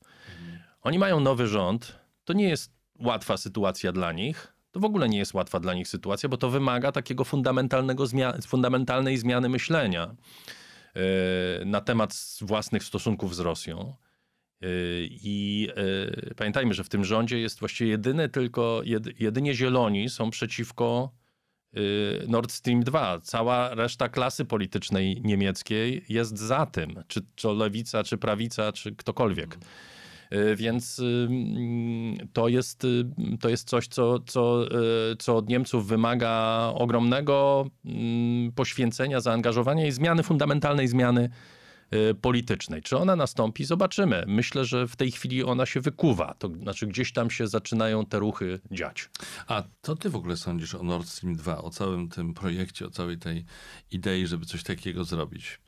[0.82, 1.98] Oni mają nowy rząd.
[2.24, 5.88] To nie jest łatwa sytuacja dla nich, to w ogóle nie jest łatwa dla nich
[5.88, 10.16] sytuacja, bo to wymaga takiego fundamentalnego zmian fundamentalnej zmiany myślenia
[10.94, 11.02] yy,
[11.66, 13.94] na temat własnych stosunków z Rosją.
[14.60, 14.68] Yy,
[15.10, 18.82] I yy, pamiętajmy, że w tym rządzie jest właściwie jedyne tylko,
[19.18, 21.12] jedynie zieloni są przeciwko
[22.28, 23.20] Nord Stream 2.
[23.20, 29.58] Cała reszta klasy politycznej niemieckiej jest za tym, czy to lewica, czy prawica, czy ktokolwiek.
[30.56, 31.02] Więc
[32.32, 32.86] to jest,
[33.40, 34.64] to jest coś, co, co,
[35.18, 37.66] co od Niemców wymaga ogromnego
[38.54, 41.30] poświęcenia, zaangażowania i zmiany, fundamentalnej zmiany
[41.94, 42.82] Y, politycznej.
[42.82, 43.64] Czy ona nastąpi?
[43.64, 44.24] Zobaczymy.
[44.26, 46.34] Myślę, że w tej chwili ona się wykuwa.
[46.38, 49.10] To znaczy gdzieś tam się zaczynają te ruchy dziać.
[49.46, 52.90] A co ty w ogóle sądzisz o Nord Stream 2, o całym tym projekcie, o
[52.90, 53.44] całej tej
[53.90, 55.60] idei, żeby coś takiego zrobić?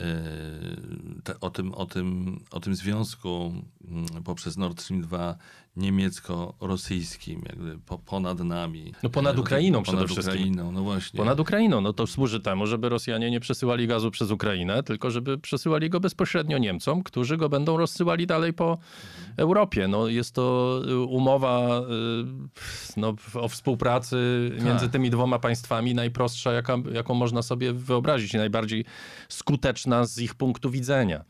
[0.00, 3.52] Y, o, tym, o, tym, o tym związku
[3.88, 5.36] mm, poprzez Nord Stream 2
[5.76, 8.92] niemiecko-rosyjskim, jakby po, ponad nami.
[9.02, 10.36] No ponad Ukrainą ponad przede wszystkim.
[10.36, 11.18] Ukrainą, no właśnie.
[11.18, 15.38] Ponad Ukrainą, no to służy temu, żeby Rosjanie nie przesyłali gazu przez Ukrainę, tylko żeby
[15.38, 19.34] przesyłali go bezpośrednio Niemcom, którzy go będą rozsyłali dalej po mhm.
[19.36, 19.88] Europie.
[19.88, 24.66] No jest to y, umowa y, no, o współpracy tak.
[24.66, 28.84] między tymi dwoma państwami najprostsza, jaka, jaką można sobie wyobrazić i najbardziej
[29.28, 31.24] skuteczna z ich punktu widzenia.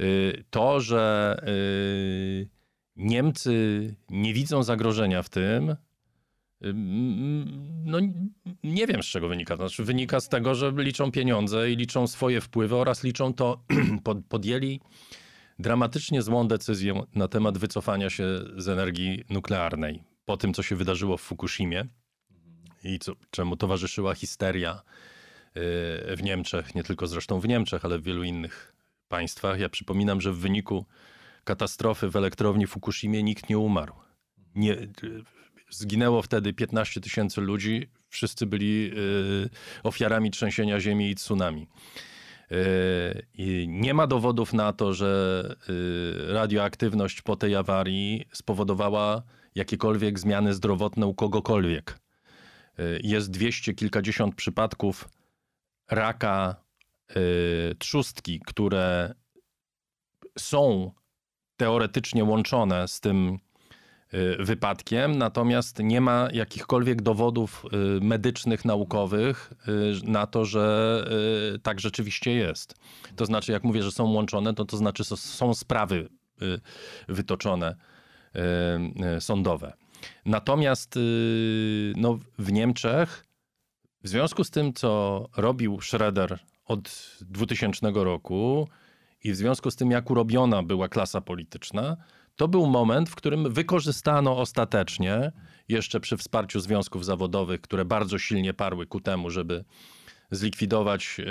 [0.00, 1.36] Y, to, że
[2.96, 5.76] Niemcy nie widzą zagrożenia w tym.
[7.84, 7.98] No,
[8.64, 9.56] nie wiem z czego wynika.
[9.56, 13.64] Znaczy, wynika z tego, że liczą pieniądze i liczą swoje wpływy oraz liczą to,
[14.28, 14.80] podjęli
[15.58, 18.24] dramatycznie złą decyzję na temat wycofania się
[18.56, 21.86] z energii nuklearnej po tym, co się wydarzyło w Fukushimie
[22.84, 24.80] i co, czemu towarzyszyła histeria y,
[26.16, 28.72] w Niemczech, nie tylko zresztą w Niemczech, ale w wielu innych
[29.08, 29.60] państwach.
[29.60, 30.86] Ja przypominam, że w wyniku
[31.44, 33.94] katastrofy w elektrowni Fukushimie nikt nie umarł.
[34.54, 34.76] Nie,
[35.70, 39.50] zginęło wtedy 15 tysięcy ludzi, wszyscy byli y,
[39.82, 41.68] ofiarami trzęsienia ziemi i tsunami.
[42.52, 49.22] Y, I nie ma dowodów na to, że y, radioaktywność po tej awarii spowodowała
[49.54, 51.98] jakiekolwiek zmiany zdrowotne u kogokolwiek.
[53.02, 55.08] Jest dwieście kilkadziesiąt przypadków
[55.90, 56.56] raka
[57.78, 59.14] trzustki, które
[60.38, 60.92] są
[61.60, 63.38] teoretycznie łączone z tym
[64.14, 71.04] y, wypadkiem, natomiast nie ma jakichkolwiek dowodów y, medycznych, naukowych y, na to, że
[71.62, 72.74] tak rzeczywiście jest.
[73.16, 76.08] To znaczy, jak mówię, że są łączone, to to znaczy, że są sprawy
[77.08, 77.76] wytoczone
[79.20, 79.72] sądowe.
[80.26, 80.98] Natomiast
[81.96, 83.24] no, w Niemczech,
[84.04, 88.68] w związku z tym, co robił Schroeder od 2000 roku,
[89.24, 91.96] i w związku z tym, jak urobiona była klasa polityczna,
[92.36, 95.32] to był moment, w którym wykorzystano ostatecznie,
[95.68, 99.64] jeszcze przy wsparciu związków zawodowych, które bardzo silnie parły ku temu, żeby
[100.30, 101.26] zlikwidować y, y,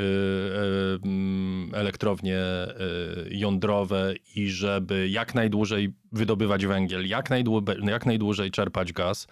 [1.03, 8.93] mm, elektrownie y, jądrowe i żeby jak najdłużej wydobywać węgiel, jak, najdłużej, jak najdłużej czerpać
[8.93, 9.27] gaz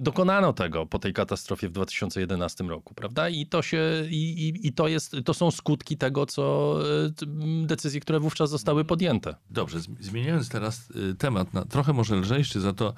[0.00, 3.28] dokonano tego po tej katastrofie w 2011 roku, prawda?
[3.28, 3.78] I to się,
[4.10, 9.34] i, i, to jest, to są skutki tego, co e, decyzji, które wówczas zostały podjęte.
[9.50, 12.94] Dobrze, zmieniając teraz y, temat na trochę może lżejszy, za to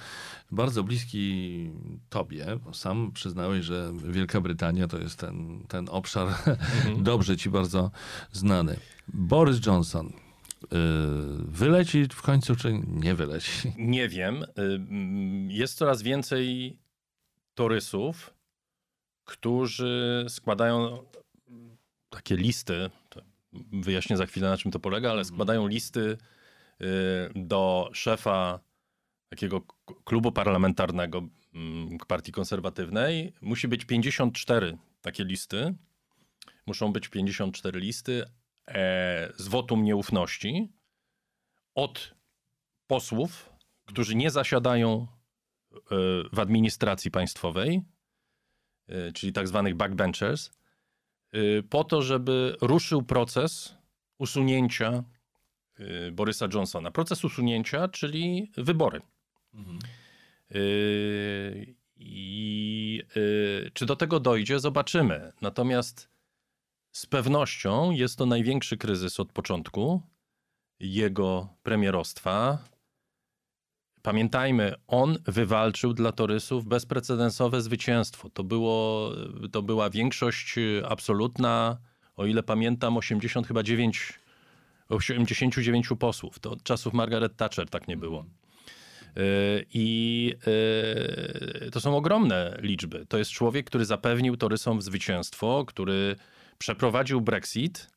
[0.50, 1.70] bardzo bliski
[2.08, 7.02] tobie, bo sam przyznałeś, że Wielka Brytania to jest ten, ten obszar mhm.
[7.12, 7.90] dobrze ci bardzo
[8.32, 8.76] znany.
[9.08, 10.68] Boris Johnson, y,
[11.48, 13.72] Wyleci w końcu, czy nie wyleci?
[13.78, 14.42] Nie wiem.
[14.42, 14.46] Y,
[15.48, 16.81] jest coraz więcej
[17.54, 18.34] torysów,
[19.24, 21.04] którzy składają
[22.10, 22.90] takie listy,
[23.72, 25.34] wyjaśnię za chwilę na czym to polega, ale mhm.
[25.34, 26.00] składają listy
[26.80, 26.86] y,
[27.34, 28.60] do szefa
[29.28, 29.60] takiego
[30.04, 31.22] klubu parlamentarnego
[31.54, 33.32] mm, Partii Konserwatywnej.
[33.40, 35.74] Musi być 54 takie listy.
[36.66, 38.24] Muszą być 54 listy
[38.68, 40.72] e, z wotum nieufności
[41.74, 42.14] od
[42.86, 43.52] posłów,
[43.86, 45.06] którzy nie zasiadają
[46.32, 47.82] w administracji państwowej,
[48.88, 50.50] e, czyli tak zwanych backbenchers,
[51.32, 53.74] e, po to, żeby ruszył proces
[54.18, 55.04] usunięcia
[55.78, 56.90] e, Borysa Johnsona.
[56.90, 59.00] Proces usunięcia, czyli wybory.
[59.54, 59.78] Mhm.
[61.96, 63.02] I
[63.74, 65.32] czy do tego dojdzie, zobaczymy.
[65.40, 66.08] Natomiast
[66.90, 70.02] z pewnością jest to największy kryzys od początku
[70.80, 72.58] jego premierostwa.
[74.02, 78.30] Pamiętajmy, on wywalczył dla Torysów bezprecedensowe zwycięstwo.
[78.30, 79.10] To, było,
[79.52, 80.54] to była większość
[80.88, 81.78] absolutna,
[82.16, 84.18] o ile pamiętam, 80 chyba 9,
[84.88, 86.38] 89 posłów.
[86.38, 88.24] To od czasów Margaret Thatcher tak nie było.
[89.16, 89.20] E,
[89.74, 90.34] I
[91.66, 93.06] e, to są ogromne liczby.
[93.06, 96.16] To jest człowiek, który zapewnił Torysom zwycięstwo, który
[96.58, 97.91] przeprowadził Brexit,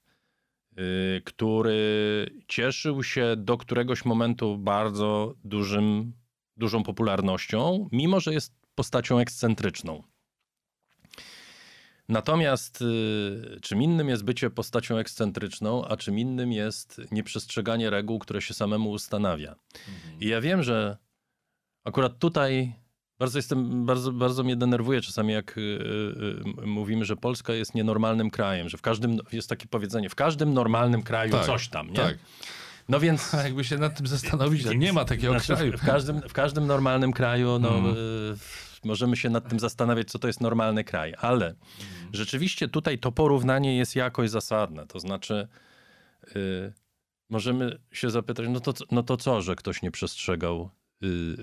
[1.26, 6.14] który cieszył się do któregoś momentu bardzo dużym,
[6.58, 10.04] dużą popularnością, mimo że jest postacią ekscentryczną.
[12.10, 18.42] Natomiast y, czym innym jest bycie postacią ekscentryczną, a czym innym jest nieprzestrzeganie reguł, które
[18.42, 19.56] się samemu ustanawia.
[20.20, 20.98] I ja wiem, że
[21.84, 22.74] akurat tutaj
[23.20, 28.30] bardzo jestem, bardzo, bardzo mnie denerwuje czasami, jak y, y, mówimy, że Polska jest nienormalnym
[28.30, 31.96] krajem, że w każdym, jest takie powiedzenie, w każdym normalnym kraju Tak, coś tam, nie?
[31.96, 32.18] Tak.
[32.90, 33.34] No więc...
[33.34, 35.78] A jakby się nad tym zastanowić, że nie ma takiego Znaczy, kraju.
[35.78, 40.28] W każdym, w każdym normalnym kraju no, y, możemy się nad tym zastanawiać, co to
[40.28, 41.56] jest normalny kraj, ale
[42.14, 44.88] rzeczywiście tutaj to porównanie jest jakoś zasadne.
[44.88, 45.48] To znaczy,
[46.36, 46.74] y,
[47.30, 50.85] możemy się zapytać, no to, co- no to co, że ktoś nie przestrzegał y,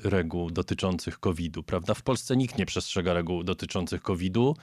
[0.04, 1.94] reguł dotyczących COVID-u, prawda?
[1.94, 4.56] W Polsce nikt nie przestrzega reguł dotyczących COVID-u.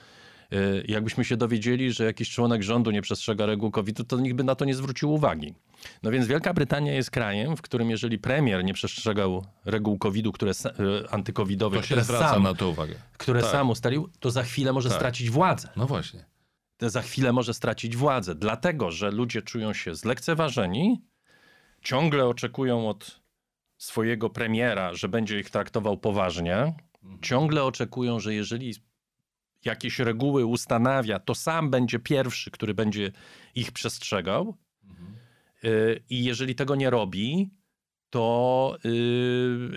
[0.52, 4.44] Y, Jakbyśmy się dowiedzieli, że jakiś członek rządu nie przestrzega reguł COVID-u, to nikt by
[4.44, 5.54] na to nie zwrócił uwagi.
[6.02, 10.50] No więc Wielka Brytania jest krajem, w którym jeżeli premier nie przestrzegał reguł COVID-u, które
[10.52, 12.94] y, antykowidowych, które, sam, na to uwagę.
[13.18, 13.50] które Tak.
[13.50, 14.98] sam ustalił, to za chwilę może Tak.
[14.98, 15.68] stracić władzę.
[15.76, 16.24] No właśnie.
[16.76, 21.02] To za chwilę może stracić władzę, dlatego że ludzie czują się zlekceważeni,
[21.82, 23.19] ciągle oczekują od
[23.80, 26.74] swojego premiera, że będzie ich traktował poważnie,
[27.22, 28.74] ciągle oczekują, że jeżeli
[29.64, 33.12] jakieś reguły ustanawia, to sam będzie pierwszy, który będzie
[33.54, 34.56] ich przestrzegał.
[35.64, 37.50] Y, I jeżeli tego nie robi,
[38.10, 38.76] to,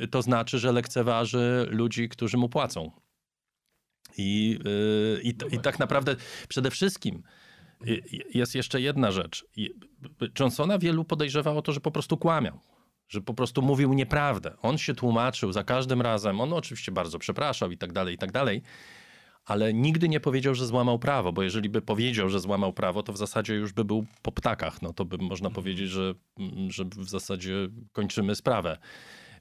[0.03, 2.91] y, to znaczy, że lekceważy ludzi, którzy mu płacą.
[4.17, 4.59] I,
[5.17, 6.15] y, i, i tak naprawdę
[6.47, 7.23] przede wszystkim
[8.33, 9.45] jest jeszcze jedna rzecz.
[10.39, 12.59] Johnsona wielu podejrzewa o to, że po prostu kłamiał.
[13.13, 14.53] Że po prostu mówił nieprawdę.
[14.61, 16.41] On się tłumaczył za każdym razem.
[16.41, 18.61] On oczywiście bardzo przepraszał i tak dalej, i tak dalej.
[19.45, 23.13] Ale nigdy nie powiedział, że złamał prawo, bo jeżeli by powiedział, że złamał prawo, to
[23.13, 24.81] w zasadzie już by był po ptakach.
[24.81, 26.13] No to by można powiedzieć, że,
[26.67, 27.53] że w zasadzie
[27.91, 28.77] kończymy sprawę.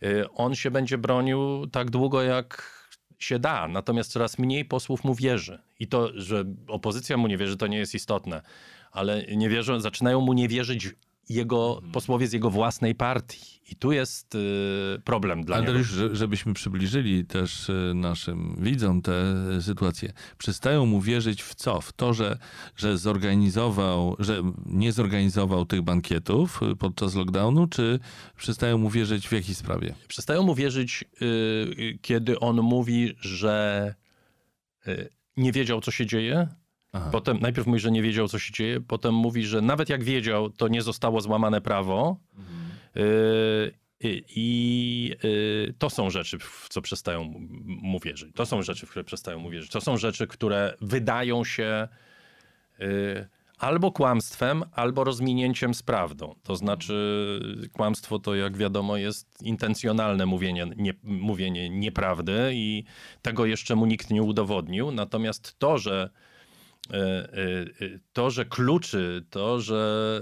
[0.02, 2.72] Y, On się będzie bronił tak długo, jak
[3.18, 5.58] się da, natomiast coraz mniej posłów mu wierzy.
[5.80, 8.42] I to, że opozycja mu nie wierzy, to nie jest istotne,
[8.90, 10.94] ale nie wierzą, zaczynają mu nie wierzyć
[11.28, 13.52] jego posłowie z jego własnej partii.
[13.70, 14.38] I tu jest y,
[15.04, 15.78] problem dla Ale niego.
[15.78, 19.12] już, że- żebyśmy przybliżyli też y, naszym widzom tę
[19.60, 20.12] sytuację.
[20.38, 21.80] Przestają mu wierzyć w co?
[21.80, 22.38] W to, że,
[22.76, 27.98] że zorganizował, że nie zorganizował tych bankietów y, podczas lockdownu, czy
[28.36, 29.94] przestają mu wierzyć w jakiej sprawie?
[30.08, 33.94] Przestają mu wierzyć, y, y, kiedy on mówi, że
[34.88, 36.48] y, nie wiedział, co się dzieje.
[36.92, 37.08] Aha.
[37.12, 38.80] Potem najpierw mówi, że nie wiedział, co się dzieje.
[38.80, 42.16] Potem mówi, że nawet jak wiedział, to nie zostało złamane prawo.
[42.96, 47.24] Y, I, i y, to są rzeczy, w co przestają
[47.66, 48.34] mu- wierzyć.
[48.34, 49.70] To są rzeczy, w które przestają mu wierzyć.
[49.70, 51.88] To są rzeczy, które wydają się
[52.80, 53.28] y,
[53.58, 56.34] albo kłamstwem, albo rozminięciem z prawdą.
[56.42, 57.40] To znaczy,
[57.72, 62.84] kłamstwo to, jak wiadomo, jest intencjonalne mówienie, nie, mówienie nieprawdy i
[63.22, 64.90] tego jeszcze mu nikt nie udowodnił.
[64.90, 66.10] Natomiast to, że
[68.12, 70.20] to, że kluczy, to, że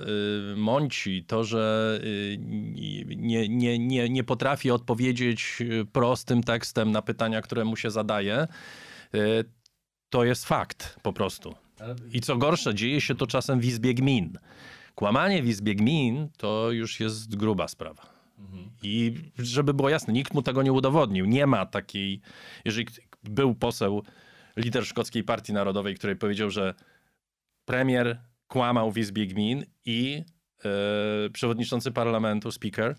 [0.56, 2.00] mąci, to, że
[2.38, 5.58] nie, nie, nie, nie potrafi odpowiedzieć
[5.92, 8.46] prostym tekstem na pytania, które mu się zadaje,
[10.10, 11.54] to jest fakt po prostu.
[12.12, 14.38] I co gorsze, dzieje się to czasem w Izbie Gmin.
[14.94, 18.20] Kłamanie w Izbie Gmin to już jest gruba sprawa.
[18.82, 21.26] I żeby było jasne, nikt mu tego nie udowodnił.
[21.26, 22.20] Nie ma takiej.
[22.64, 22.86] Jeżeli
[23.24, 24.02] był poseł,
[24.56, 26.74] lider szkockiej partii narodowej, który powiedział, że
[27.64, 30.24] premier kłamał w Izbie Gmin i
[30.64, 32.96] e, przewodniczący parlamentu, speaker,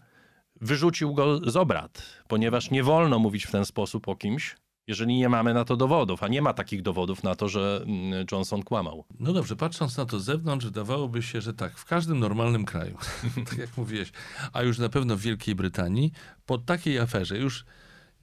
[0.61, 4.55] wyrzucił go z obrad, ponieważ nie wolno mówić w ten sposób o kimś,
[4.87, 8.25] jeżeli nie mamy na to dowodów, a nie ma takich dowodów na to, że mm,
[8.31, 9.05] Johnson kłamał.
[9.19, 12.97] No dobrze, patrząc na to z zewnątrz, wydawałoby się, że tak, w każdym normalnym kraju,
[13.49, 14.11] tak jak mówiłeś,
[14.53, 16.11] a już na pewno w Wielkiej Brytanii,
[16.45, 17.65] po takiej aferze, już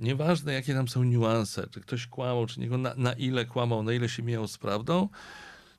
[0.00, 3.92] nieważne jakie tam są niuanse, czy ktoś kłamał, czy nie, na, na ile kłamał, na
[3.92, 5.08] ile się mijał z prawdą,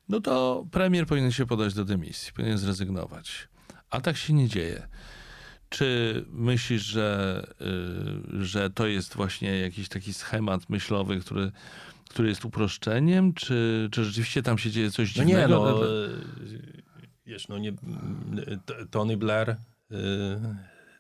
[0.09, 3.47] no to premier powinien się podać do dymisji, powinien zrezygnować.
[3.89, 4.87] A tak się nie dzieje.
[5.69, 7.43] Czy myślisz, że,
[8.41, 11.51] y, że to jest właśnie jakiś taki schemat myślowy, który,
[12.09, 15.47] który jest uproszczeniem, czy, czy rzeczywiście tam się dzieje coś No dziwnego?
[15.47, 15.87] nie, no, Dobra.
[15.87, 15.91] e,
[17.25, 17.71] wiesz, no nie,
[18.65, 19.57] T- Tony Blair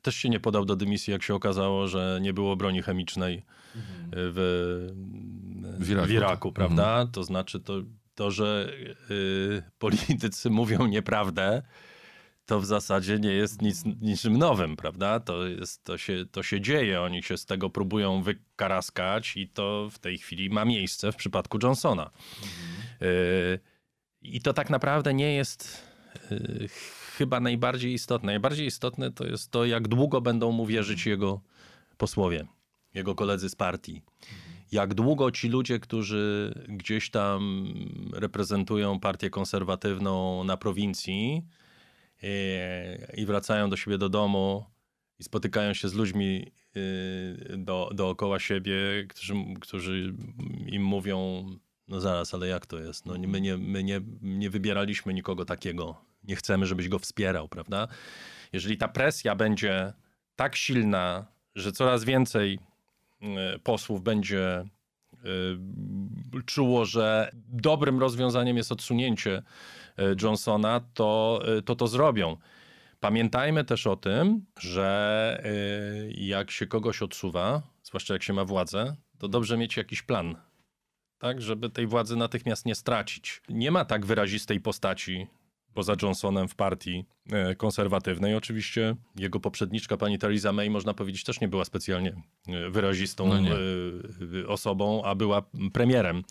[0.01, 3.45] też się nie podał do dymisji, jak się okazało, że nie było broni chemicznej
[4.13, 4.87] w,
[5.79, 6.55] W Iraku, w Iraku tak.
[6.55, 7.07] prawda?
[7.11, 7.73] To znaczy to,
[8.15, 8.73] to że
[9.11, 11.61] y, politycy mówią nieprawdę,
[12.45, 15.19] to w zasadzie nie jest nic, niczym nowym, prawda?
[15.19, 19.89] To, jest, to, się, to się dzieje, oni się z tego próbują wykaraskać i to
[19.91, 22.11] w tej chwili ma miejsce w przypadku Johnsona.
[23.01, 23.59] Y,
[24.21, 25.83] I to tak naprawdę nie jest
[26.31, 26.69] y,
[27.19, 28.31] chyba najbardziej istotne.
[28.31, 31.41] Najbardziej istotne to jest to, jak długo będą mu wierzyć jego
[31.97, 32.47] posłowie,
[32.93, 34.01] jego koledzy z partii.
[34.71, 37.67] jak długo ci ludzie, którzy gdzieś tam
[38.13, 41.45] reprezentują partię konserwatywną na prowincji
[42.23, 44.65] e, i wracają do siebie do domu
[45.19, 46.51] i spotykają się z ludźmi
[47.51, 50.13] e, do, dookoła siebie, którzy, którzy
[50.67, 51.45] im mówią,
[51.87, 53.05] no zaraz, ale jak to jest?
[53.05, 56.08] No, my nie, my nie, nie wybieraliśmy nikogo takiego.
[56.23, 57.87] Nie chcemy, żebyś go wspierał, prawda?
[58.53, 59.93] Jeżeli ta presja będzie
[60.35, 62.59] tak silna, że coraz więcej
[63.21, 64.67] e, posłów będzie e,
[66.45, 69.43] czuło, że dobrym rozwiązaniem jest odsunięcie
[69.97, 72.37] e, Johnsona, to to, to zrobią.
[72.99, 75.43] Pamiętajmy też o tym, że
[76.15, 80.35] jak się kogoś odsuwa, zwłaszcza jak się ma władzę, to dobrze mieć jakiś plan,
[81.19, 83.41] tak, żeby tej władzy natychmiast nie stracić.
[83.49, 85.27] Nie ma tak wyrazistej postaci
[85.73, 88.35] poza Johnsonem w partii e, konserwatywnej.
[88.35, 92.15] Oczywiście jego poprzedniczka, pani Theresa May, można powiedzieć, też nie była specjalnie
[92.47, 93.35] e, wyrazistą no
[94.43, 95.41] e, osobą, a była
[95.73, 96.17] premierem.
[96.17, 96.25] Mhm.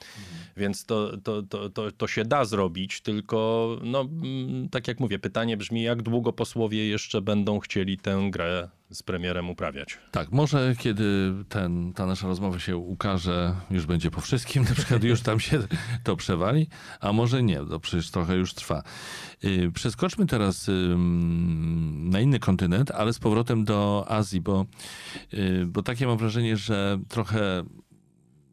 [0.57, 5.19] Więc to, to, to, to, to się da zrobić, tylko no, mm, tak jak mówię,
[5.19, 9.99] pytanie brzmi, jak długo posłowie jeszcze będą chcieli tę grę z premierem uprawiać.
[10.11, 15.05] Tak, może kiedy ten, ta nasza rozmowa się ukaże, już będzie po wszystkim, na przykład
[15.05, 15.59] już tam się
[16.05, 16.69] to przewali,
[17.01, 18.83] a może nie, to przecież trochę już trwa.
[19.45, 20.71] Y, przeskoczmy teraz
[21.95, 24.67] na inny kontynent, ale z powrotem do Azji, bo,
[25.35, 27.65] y, bo takie mam wrażenie, że trochę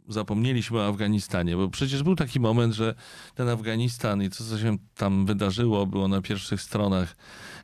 [0.07, 2.95] zapomnieliśmy o Afganistanie, bo przecież był taki moment, że
[3.35, 7.15] ten Afganistan i to, co się tam wydarzyło, było na pierwszych stronach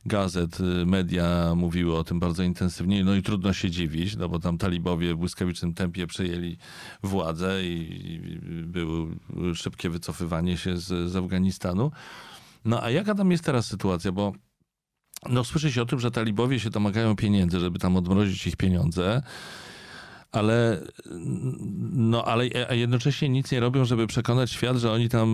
[0.05, 4.39] gazet, y, media mówiły o tym bardzo intensywnie, no i trudno się dziwić, no bo
[4.39, 6.57] tam talibowie w błyskawicznym tempie przejęli
[7.03, 9.07] władzę i było
[9.55, 11.91] szybkie wycofywanie się z, z Afganistanu.
[12.65, 14.33] No a jaka tam jest teraz sytuacja, bo
[15.29, 19.21] no słyszy się o tym, że talibowie się domagają pieniędzy, żeby tam odmrozić ich pieniądze
[20.31, 20.81] ale,
[21.91, 25.29] no, ale jednocześnie nic nie robią, żeby przekonać świat, że oni tam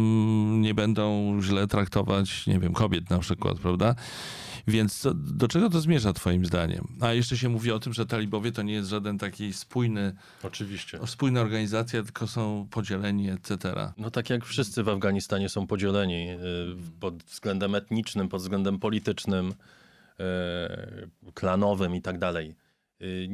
[0.61, 3.95] nie będą źle traktować, nie wiem, kobiet na przykład, prawda?
[4.67, 6.87] Więc co, do czego to zmierza twoim zdaniem?
[7.01, 10.15] A jeszcze się mówi o tym, że talibowie to nie jest żaden taki spójny...
[10.43, 10.99] Oczywiście.
[11.05, 13.57] Spójna organizacja, tylko są podzieleni, etc.
[13.97, 16.37] No tak jak wszyscy w Afganistanie są podzieleni y,
[16.99, 22.55] pod względem etnicznym, pod względem politycznym, y, klanowym i tak dalej
[23.01, 23.29] y,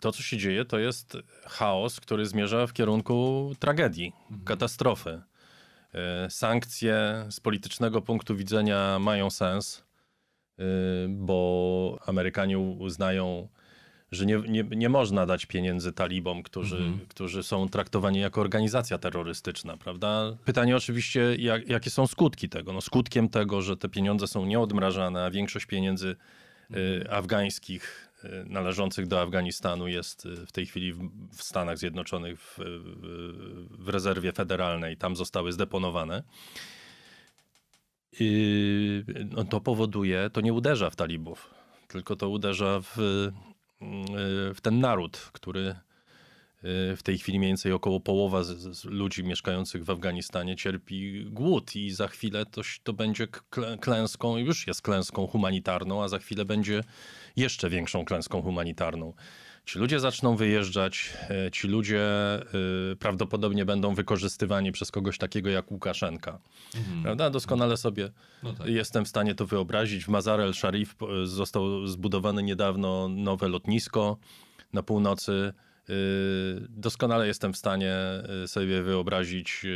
[0.00, 4.44] to, co się dzieje, to jest chaos, który zmierza w kierunku tragedii, mhm.
[4.44, 5.22] katastrofy.
[6.28, 9.84] Sankcje z politycznego punktu widzenia mają sens,
[11.08, 13.48] bo Amerykanie uznają,
[14.10, 17.06] że nie, nie, nie można dać pieniędzy talibom, którzy, mhm.
[17.08, 20.36] którzy są traktowani jako organizacja terrorystyczna, prawda?
[20.44, 22.72] Pytanie oczywiście, jak, jakie są skutki tego?
[22.72, 26.16] No, skutkiem tego, że te pieniądze są nieodmrażane, a większość pieniędzy
[26.70, 30.92] y, afgańskich Y, należących do Afganistanu jest y, w tej chwili
[31.32, 32.58] w Stanach Zjednoczonych w,
[33.70, 34.96] w rezerwie federalnej.
[34.96, 36.22] Tam zostały zdeponowane.
[38.20, 41.50] I no to powoduje, to nie uderza w talibów,
[41.88, 43.32] tylko to uderza w, y,
[44.54, 45.74] w ten naród, który
[46.96, 51.76] w tej chwili mniej więcej około połowa z, z ludzi mieszkających w Afganistanie cierpi głód
[51.76, 53.26] i za chwilę to, to będzie
[53.80, 56.84] klęską, już jest klęską humanitarną, a za chwilę będzie
[57.36, 59.12] jeszcze większą klęską humanitarną.
[59.66, 62.02] Ci ludzie zaczną wyjeżdżać, e, ci ludzie
[62.92, 66.38] y, prawdopodobnie będą wykorzystywani przez kogoś takiego jak Łukaszenka.
[66.76, 67.02] Mhm.
[67.02, 67.30] Prawda?
[67.30, 68.10] Doskonale sobie
[68.42, 68.66] no tak.
[68.66, 70.04] jestem w stanie to wyobrazić.
[70.04, 74.16] W Mazar el-Sharif zostało zbudowane niedawno nowe lotnisko
[74.72, 75.52] na północy.
[76.68, 77.96] Doskonale jestem w stanie
[78.46, 79.66] sobie wyobrazić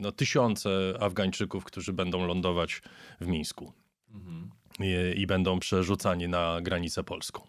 [0.00, 0.70] no, tysiące
[1.00, 2.82] Afgańczyków, którzy będą lądować
[3.20, 3.72] w Mińsku.
[4.14, 4.50] Mhm
[4.80, 7.40] i, i będą przerzucani na granicę polską.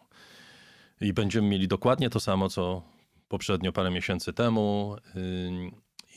[1.02, 2.84] I będziemy mieli dokładnie to samo, co
[3.28, 4.96] poprzednio parę miesięcy temu.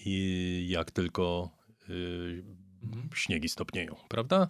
[0.05, 1.51] I jak tylko
[1.89, 3.11] mhm.
[3.15, 4.49] śniegi stopnieją, prawda?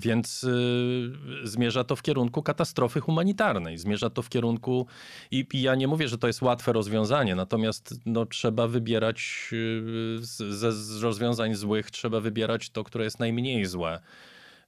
[0.00, 1.12] Więc y,
[1.42, 4.86] zmierza to w kierunku katastrofy humanitarnej, zmierza to w kierunku
[5.30, 10.18] i, ja nie mówię, że to jest łatwe rozwiązanie, natomiast no, trzeba wybierać y,
[10.50, 10.70] ze
[11.00, 14.00] rozwiązań złych, trzeba wybierać to, które jest najmniej złe.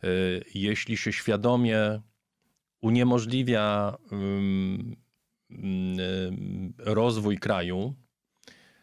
[0.05, 2.01] Y, jeśli się świadomie
[2.81, 3.97] uniemożliwia
[6.79, 7.95] rozwój kraju,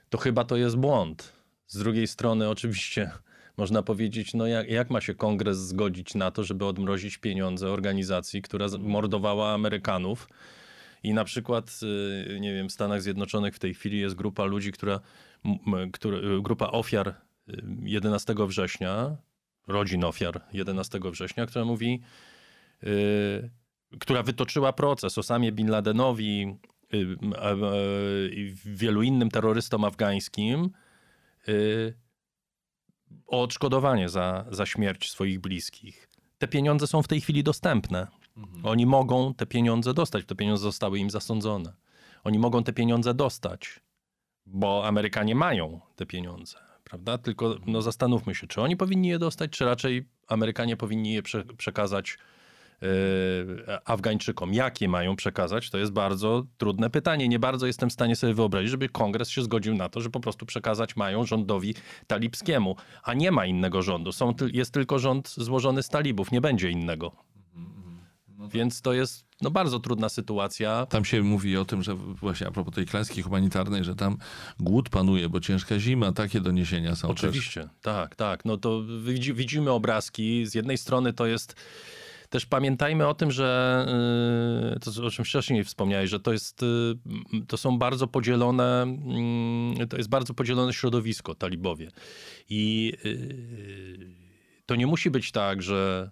[0.09, 1.33] to chyba to jest błąd.
[1.67, 3.11] Z drugiej strony, oczywiście,
[3.57, 8.41] można powiedzieć, no jak, jak ma się kongres zgodzić na to, żeby odmrozić pieniądze organizacji,
[8.41, 10.27] która mordowała Amerykanów.
[11.03, 11.79] I na przykład,
[12.35, 14.99] y, nie wiem, w Stanach Zjednoczonych w tej chwili jest grupa ludzi, która,
[15.93, 17.15] która grupa ofiar
[17.83, 19.17] 11 y, września,
[19.67, 22.01] rodzin ofiar 11 września, która mówi,
[22.83, 23.49] yy,
[23.99, 26.57] która wytoczyła proces Osamie Bin Ladenowi,
[28.31, 30.69] i wielu innym terrorystom afgańskim
[33.27, 36.09] o odszkodowanie za, za śmierć swoich bliskich.
[36.37, 38.07] Te pieniądze są w tej chwili dostępne.
[38.37, 38.65] Mhm.
[38.65, 41.73] Oni mogą te pieniądze dostać, te pieniądze zostały im zasądzone.
[42.23, 43.79] Oni mogą te pieniądze dostać,
[44.45, 47.17] bo Amerykanie mają te pieniądze, prawda?
[47.17, 51.43] Tylko no, zastanówmy się, czy oni powinni je dostać, czy raczej Amerykanie powinni je prze
[51.43, 52.17] przekazać
[53.85, 54.53] Afgańczykom.
[54.53, 55.69] Jakie mają przekazać?
[55.69, 57.27] To jest bardzo trudne pytanie.
[57.27, 60.19] Nie bardzo jestem w stanie sobie wyobrazić, żeby kongres się zgodził na to, że po
[60.19, 61.75] prostu przekazać mają rządowi
[62.07, 64.11] talibskiemu, a nie ma innego rządu.
[64.11, 67.11] Są, jest tylko rząd złożony z talibów, nie będzie innego.
[68.37, 68.49] No to...
[68.49, 70.85] Więc to jest no, bardzo trudna sytuacja.
[70.85, 74.17] Tam się mówi o tym, że właśnie a propos tej klęski humanitarnej, że tam
[74.59, 77.69] głód panuje, bo ciężka zima, takie doniesienia są Oczywiście, też.
[77.81, 78.45] tak, tak.
[78.45, 78.81] No to
[79.33, 80.45] widzimy obrazki.
[80.45, 81.55] Z jednej strony to jest
[82.33, 83.85] też pamiętajmy o tym, że
[84.75, 86.65] y, to, o czym wcześniej wspomniałeś, że to jest, y,
[87.47, 91.91] to są bardzo podzielone, mm, to jest bardzo podzielone środowisko, talibowie.
[92.49, 94.15] I y,
[94.65, 96.11] to nie musi być tak, że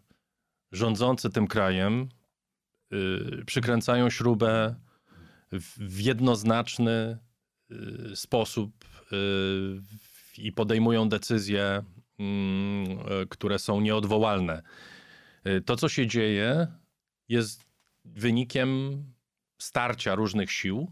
[0.72, 2.10] rządzący tym krajem
[3.46, 4.76] przykręcają śrubę
[5.78, 7.18] w jednoznaczny
[8.16, 8.86] sposób
[10.38, 11.84] i podejmują decyzje,
[12.20, 12.98] mm,
[13.30, 14.62] które są nieodwołalne.
[15.48, 16.68] Y, to, co się dzieje,
[17.30, 17.66] jest
[18.06, 19.04] wynikiem
[19.58, 20.92] starcia różnych sił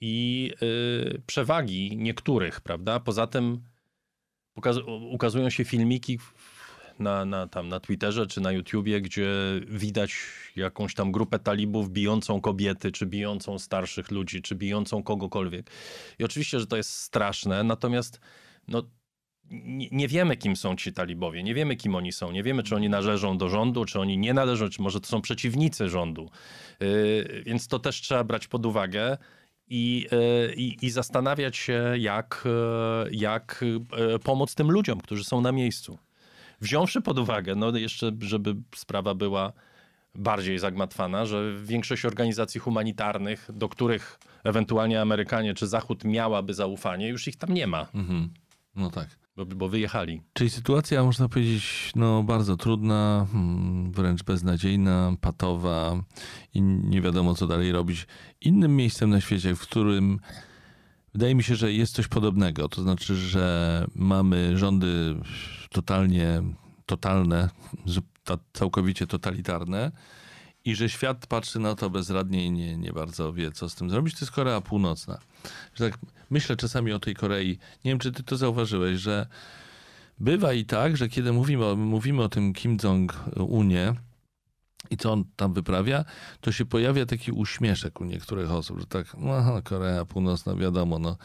[0.00, 3.00] i yy, przewagi niektórych, prawda?
[3.00, 3.62] Poza tym
[5.10, 6.18] ukazują się filmiki
[6.98, 9.28] na, na, tam, na Twitterze czy na YouTubie, gdzie
[9.68, 10.16] widać
[10.56, 15.70] jakąś tam grupę talibów bijącą kobiety, czy bijącą starszych ludzi, czy bijącą kogokolwiek.
[16.18, 18.20] I oczywiście, że to jest straszne, natomiast
[18.68, 18.82] no,
[19.92, 22.88] nie, wiemy, kim są ci talibowie, nie wiemy, kim oni są, nie wiemy, czy oni
[22.88, 26.30] należą do rządu, czy oni nie należą, czy może to są przeciwnicy rządu.
[26.80, 29.18] Yy, więc to też trzeba brać pod uwagę.
[29.68, 32.44] I, yy, i, i zastanawiać się, jak,
[33.04, 33.64] yy, jak
[34.24, 35.98] pomóc tym ludziom, którzy są na miejscu.
[36.60, 39.52] Wziąwszy pod uwagę, no jeszcze, żeby sprawa była
[40.14, 47.28] bardziej zagmatwana, że większość organizacji humanitarnych, do których ewentualnie Amerykanie czy Zachód miałaby zaufanie, już
[47.28, 47.86] ich tam nie ma.
[47.94, 48.30] Mhm.
[48.76, 49.25] No tak.
[49.36, 50.22] Bo, bo wyjechali.
[50.32, 56.02] Czyli sytuacja, można powiedzieć, no, bardzo trudna, hmm, wręcz beznadziejna, patowa
[56.54, 58.06] i nie wiadomo, co dalej robić.
[58.40, 60.20] Innym miejscem na świecie, w którym
[61.12, 65.16] wydaje mi się, że jest coś podobnego, to znaczy, że mamy rządy
[65.70, 66.42] totalnie,
[66.86, 67.50] totalne,
[68.52, 69.92] całkowicie totalitarne,
[70.66, 73.90] i że świat patrzy na to bezradnie i nie, nie bardzo wie, co z tym
[73.90, 75.18] zrobić, to jest Korea Północna.
[75.78, 75.98] Tak
[76.30, 77.58] myślę czasami o tej Korei.
[77.84, 79.26] Nie wiem, czy ty to zauważyłeś, że
[80.18, 83.94] bywa i tak, że kiedy mówimy o, mówimy o tym Kim Jong-unie
[84.90, 86.04] i co on tam wyprawia,
[86.40, 91.16] to się pojawia taki uśmieszek u niektórych osób, że tak, no, Korea Północna, wiadomo, no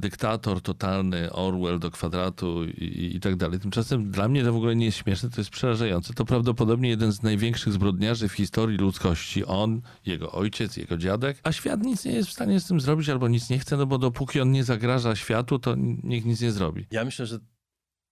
[0.00, 3.60] dyktator totalny, Orwell do kwadratu i, i, tak dalej.
[3.60, 6.14] Tymczasem dla mnie to w ogóle nie jest śmieszne, to jest przerażające.
[6.14, 9.44] To prawdopodobnie jeden z największych zbrodniarzy w historii ludzkości.
[9.44, 13.08] On, jego ojciec, jego dziadek, a świat nic nie jest w stanie z tym zrobić
[13.08, 16.52] albo nic nie chce, no bo dopóki on nie zagraża światu, to niech nic nie
[16.52, 16.86] zrobi.
[16.90, 17.38] Ja myślę, że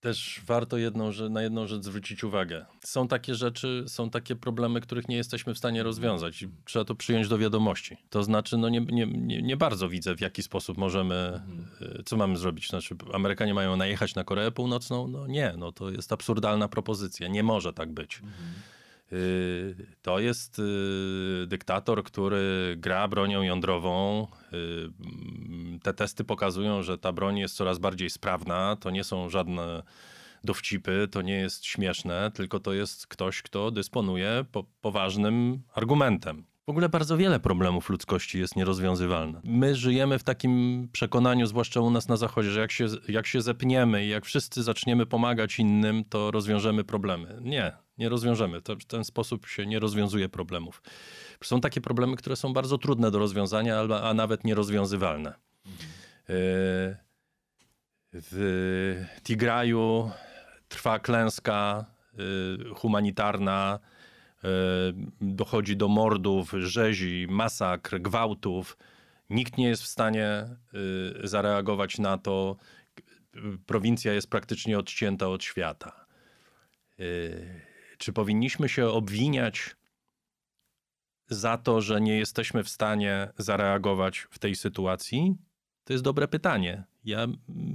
[0.00, 2.66] też warto jedną, że na jedną rzecz zwrócić uwagę.
[2.84, 7.28] Są takie rzeczy, są takie problemy, których nie jesteśmy w stanie rozwiązać trzeba to przyjąć
[7.28, 7.96] do wiadomości.
[8.10, 12.04] To znaczy, no nie, nie, nie, nie bardzo widzę, w jaki sposób możemy, mhm.
[12.04, 12.68] co mamy zrobić.
[12.68, 15.08] Znaczy, Amerykanie mają najechać na Koreę Północną?
[15.08, 17.28] No nie, no to jest absurdalna propozycja.
[17.28, 18.16] Nie może tak być.
[18.16, 18.52] Mhm.
[19.12, 24.26] Y, to jest y, dyktator, który gra bronią jądrową.
[24.52, 28.76] Y, te testy pokazują, że ta broń jest coraz bardziej sprawna.
[28.80, 29.82] To nie są żadne
[30.44, 36.49] dowcipy, to nie jest śmieszne, tylko to jest ktoś, kto dysponuje po, poważnym argumentem.
[36.70, 39.40] W ogóle bardzo wiele problemów ludzkości jest nierozwiązywalne.
[39.44, 43.42] My żyjemy w takim przekonaniu, zwłaszcza u nas na Zachodzie, że jak się, jak się
[43.42, 47.38] zepniemy i jak wszyscy zaczniemy pomagać innym, to rozwiążemy problemy.
[47.40, 48.62] Nie, nie rozwiążemy.
[48.62, 50.82] To, w ten sposób się nie rozwiązuje problemów.
[51.44, 55.34] Są takie problemy, które są bardzo trudne do rozwiązania, a nawet nierozwiązywalne.
[55.66, 56.96] Mhm.
[58.12, 60.10] W Tigraju
[60.68, 63.78] trwa klęska y, humanitarna,
[65.20, 68.76] dochodzi do mordów, rzezi, masakr, gwałtów.
[69.30, 70.46] Nikt nie jest w stanie
[71.24, 72.56] y, zareagować na to.
[73.66, 76.06] Prowincja jest praktycznie odcięta od świata.
[77.98, 79.76] Czy powinniśmy się obwiniać
[81.28, 85.34] za to, że nie jesteśmy w stanie zareagować w tej sytuacji?
[85.84, 86.84] To jest dobre pytanie.
[87.04, 87.26] Ja,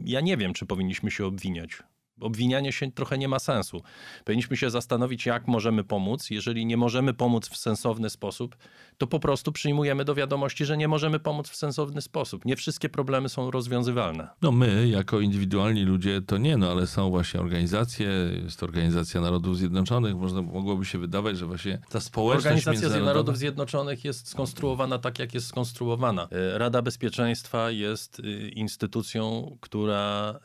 [0.06, 1.84] ja nie wiem, czy powinniśmy się obwiniać.
[2.22, 3.82] Obwinianie się trochę nie ma sensu.
[4.26, 6.30] Powinniśmy się zastanowić, jak możemy pomóc.
[6.30, 8.56] Jeżeli nie możemy pomóc w sensowny sposób,
[8.98, 12.46] to po prostu przyjmujemy do wiadomości, że nie możemy pomóc w sensowny sposób.
[12.46, 14.28] Nie wszystkie problemy są rozwiązywalne.
[14.42, 18.08] No my, jako indywidualni ludzie, to nie, no ale są właśnie organizacje,
[18.44, 23.38] jest to Organizacja Narodów Zjednoczonych, można, mogłoby się wydawać, że właśnie ta społeczność Organizacja Narodów
[23.38, 26.28] Zjednoczonych jest skonstruowana tak, jak jest skonstruowana.
[26.32, 30.40] E, Rada Bezpieczeństwa jest e, instytucją, która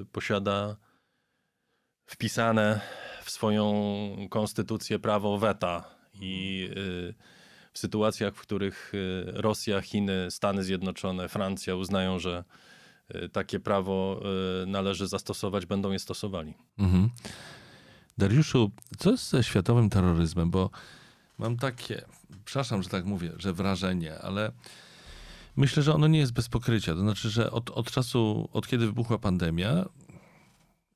[0.00, 0.76] e, posiada
[2.08, 2.80] wpisane
[3.24, 3.72] w swoją
[4.30, 5.84] konstytucję prawo weta
[6.20, 7.14] i y,
[7.72, 12.44] w sytuacjach, w których y, Rosja, Chiny, Stany Zjednoczone, Francja uznają, że
[13.14, 14.20] y, takie prawo
[14.66, 16.54] należy zastosować, będą je stosowali.
[16.78, 17.10] Mhm.
[18.18, 20.50] Dariuszu, co jest ze światowym terroryzmem?
[20.50, 20.70] Bo
[21.38, 22.04] mam takie,
[22.44, 24.52] przepraszam, że tak mówię, że wrażenie, ale
[25.56, 26.94] myślę, że ono nie jest bez pokrycia.
[26.94, 29.84] To znaczy, że od, od czasu, od kiedy wybuchła pandemia,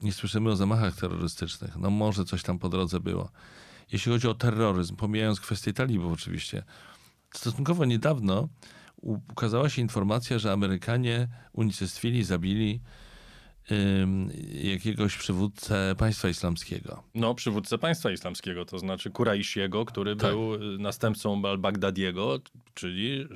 [0.03, 1.77] nie słyszymy o zamachach terrorystycznych.
[1.77, 3.31] No może coś tam po drodze było.
[3.93, 6.63] Jeśli chodzi o terroryzm, pomijając kwestię talibów oczywiście,
[7.35, 8.49] stosunkowo niedawno
[9.03, 12.81] ukazała się informacja, że Amerykanie unicestwili, zabili
[14.63, 17.03] jakiegoś przywódcę państwa islamskiego.
[17.15, 20.31] No, przywódcę państwa islamskiego, to znaczy Kuraishiego, który tak.
[20.31, 22.41] był następcą al-Baghdadiego,
[22.75, 23.29] czyli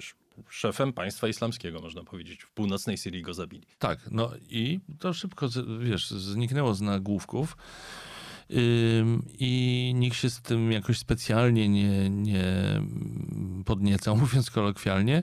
[0.49, 2.43] szefem państwa islamskiego, można powiedzieć.
[2.43, 3.66] W północnej Syrii go zabili.
[3.78, 5.49] Tak, no i to szybko,
[5.80, 7.57] wiesz, zniknęło z nagłówków.
[9.39, 12.45] I nikt się z tym jakoś specjalnie nie, nie
[13.64, 15.22] podniecał, mówiąc kolokwialnie.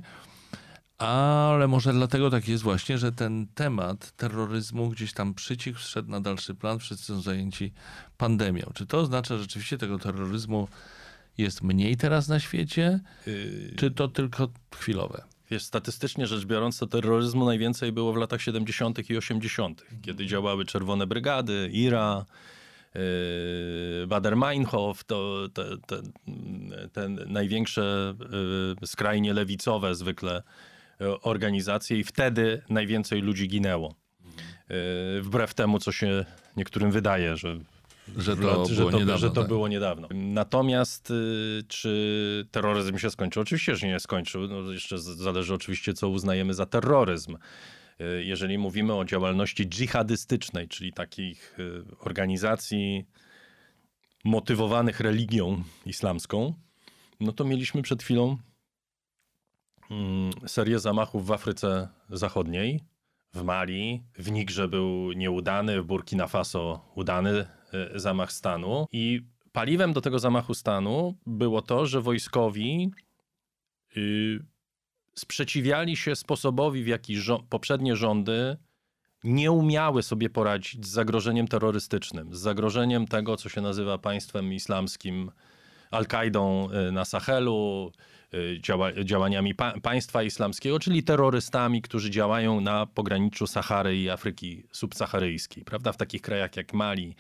[0.97, 6.21] Ale może dlatego tak jest właśnie, że ten temat terroryzmu gdzieś tam przycichł, wszedł na
[6.21, 7.73] dalszy plan, wszyscy są zajęci
[8.17, 8.71] pandemią.
[8.73, 10.67] Czy to oznacza, rzeczywiście tego terroryzmu
[11.37, 13.73] jest mniej teraz na świecie, yy...
[13.75, 15.23] czy to tylko chwilowe?
[15.51, 19.09] Wiesz, statystycznie rzecz biorąc, to terroryzmu najwięcej było w latach 70.
[19.09, 22.25] i 80., kiedy działały czerwone brygady, IRA,
[22.95, 23.01] yy,
[24.07, 26.01] Bader-Meinhof, to te, te,
[26.93, 28.15] te największe
[28.81, 30.43] yy, skrajnie lewicowe zwykle
[31.21, 33.95] organizacje i wtedy najwięcej ludzi ginęło.
[34.69, 36.25] Yy, wbrew temu, co się
[36.57, 37.57] niektórym wydaje, że
[38.17, 39.47] że to, lat, że, to, niedawno, że to tak.
[39.47, 40.07] było niedawno.
[40.11, 43.41] Natomiast y, czy terroryzm się skończył?
[43.41, 44.47] Oczywiście, że nie skończył.
[44.47, 47.37] No, jeszcze zależy oczywiście, co uznajemy za terroryzm.
[48.01, 53.05] Y, jeżeli mówimy o działalności dżihadystycznej, czyli takich y, organizacji
[54.23, 56.53] motywowanych religią islamską,
[57.19, 58.37] no to mieliśmy przed chwilą
[59.91, 62.79] mm, serię zamachów w Afryce Zachodniej,
[63.33, 67.45] w Mali, w Nigrze był nieudany, w Burkina Faso udany
[67.95, 68.87] zamach stanu.
[68.91, 69.21] I
[69.51, 72.91] paliwem do tego zamachu stanu było to, że wojskowi
[73.97, 74.39] y,
[75.15, 77.17] sprzeciwiali się sposobowi, w jaki
[77.49, 78.57] poprzednie rządy
[79.23, 85.31] nie umiały sobie poradzić z zagrożeniem terrorystycznym, z zagrożeniem tego, co się nazywa państwem islamskim,
[85.91, 87.91] Al-Kaidą y, na Sahelu,
[88.59, 95.63] działa, działaniami pa państwa islamskiego, czyli terrorystami, którzy działają na pograniczu Sahary i Afryki subsaharyjskiej,
[95.63, 95.91] prawda?
[95.91, 97.15] W takich krajach jak Mali,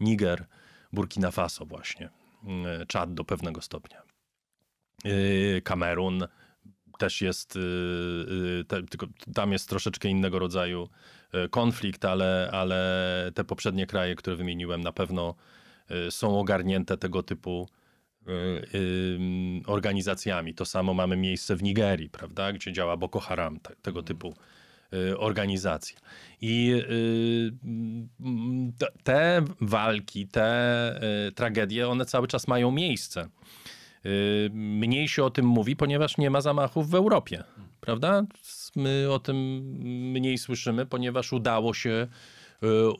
[0.00, 0.46] Niger,
[0.92, 2.10] Burkina Faso właśnie,
[2.44, 4.02] mm, Czad do pewnego stopnia.
[5.04, 6.26] Yy, Kamerun
[6.98, 10.88] też jest, yy, tylko tam jest troszeczkę innego rodzaju
[11.50, 15.34] konflikt, ale, ale te poprzednie kraje, które wymieniłem, na pewno
[16.10, 17.68] są ogarnięte tego typu
[19.66, 20.54] organizacjami.
[20.54, 24.53] To samo mamy miejsce w Nigerii, prawda, gdzie działa Boko Haram, tego typu Y,
[25.18, 25.98] organizacja.
[26.40, 27.52] I y,
[29.04, 33.28] te walki, te y, tragedie, one cały czas mają miejsce.
[34.52, 37.44] Mniej się o tym mówi, ponieważ nie ma zamachów w Europie,
[37.80, 38.22] prawda?
[38.76, 39.36] My o tym
[40.12, 42.08] mniej słyszymy, ponieważ udało się Y,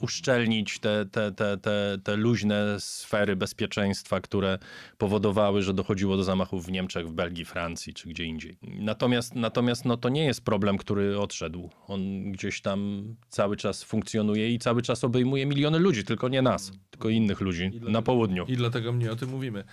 [0.01, 4.59] uszczelnić te, te, te, te, te luźne sfery bezpieczeństwa, które
[4.99, 8.59] powodowały, że dochodziło do zamachów w Niemczech, w Belgii, Francji czy gdzie indziej.
[8.63, 11.71] Natomiast, natomiast no, to nie jest problem, który odszedł.
[11.87, 16.73] On gdzieś tam cały czas funkcjonuje i cały czas obejmuje miliony ludzi, tylko nie nas,
[16.91, 18.45] tylko innych ludzi dlatego, na południu.
[18.49, 19.65] I dlatego mnie o tym mówimy.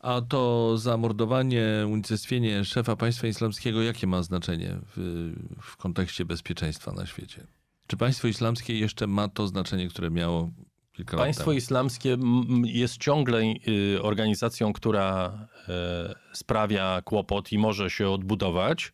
[0.00, 7.06] A to zamordowanie, unicestwienie szefa państwa islamskiego, jakie ma znaczenie w, w kontekście bezpieczeństwa na
[7.06, 7.46] świecie?
[7.86, 10.50] Czy państwo islamskie jeszcze ma to znaczenie, które miało
[10.92, 12.16] kilka lat Państwo islamskie
[12.64, 18.92] jest ciągle y, organizacją, która e, sprawia kłopot i może się odbudować.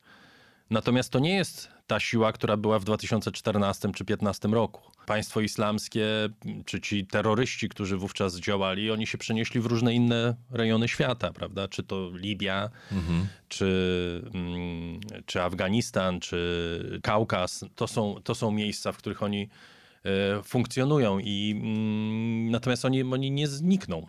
[0.70, 4.89] Natomiast to nie jest ta siła, która była w 2014 czy 2015 roku.
[5.10, 6.06] Państwo islamskie,
[6.66, 11.68] czy ci terroryści, którzy wówczas działali, oni się przenieśli w różne inne rejony świata, prawda?
[11.68, 13.26] Czy to Libia, mhm.
[13.48, 17.64] czy, mm, czy Afganistan, czy Kaukaz.
[17.74, 19.48] To są, to są miejsca, w których oni
[20.04, 24.06] e, funkcjonują i mm, natomiast oni, oni nie znikną.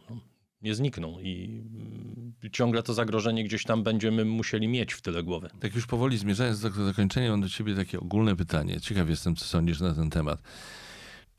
[0.62, 5.50] Nie znikną i mm, ciągle to zagrożenie gdzieś tam będziemy musieli mieć w tyle głowy.
[5.60, 8.82] Tak już powoli zmierzając do zakończenia, mam do ciebie takie ogólne pytanie.
[8.82, 10.42] Ciekaw jestem, co sądzisz na ten temat.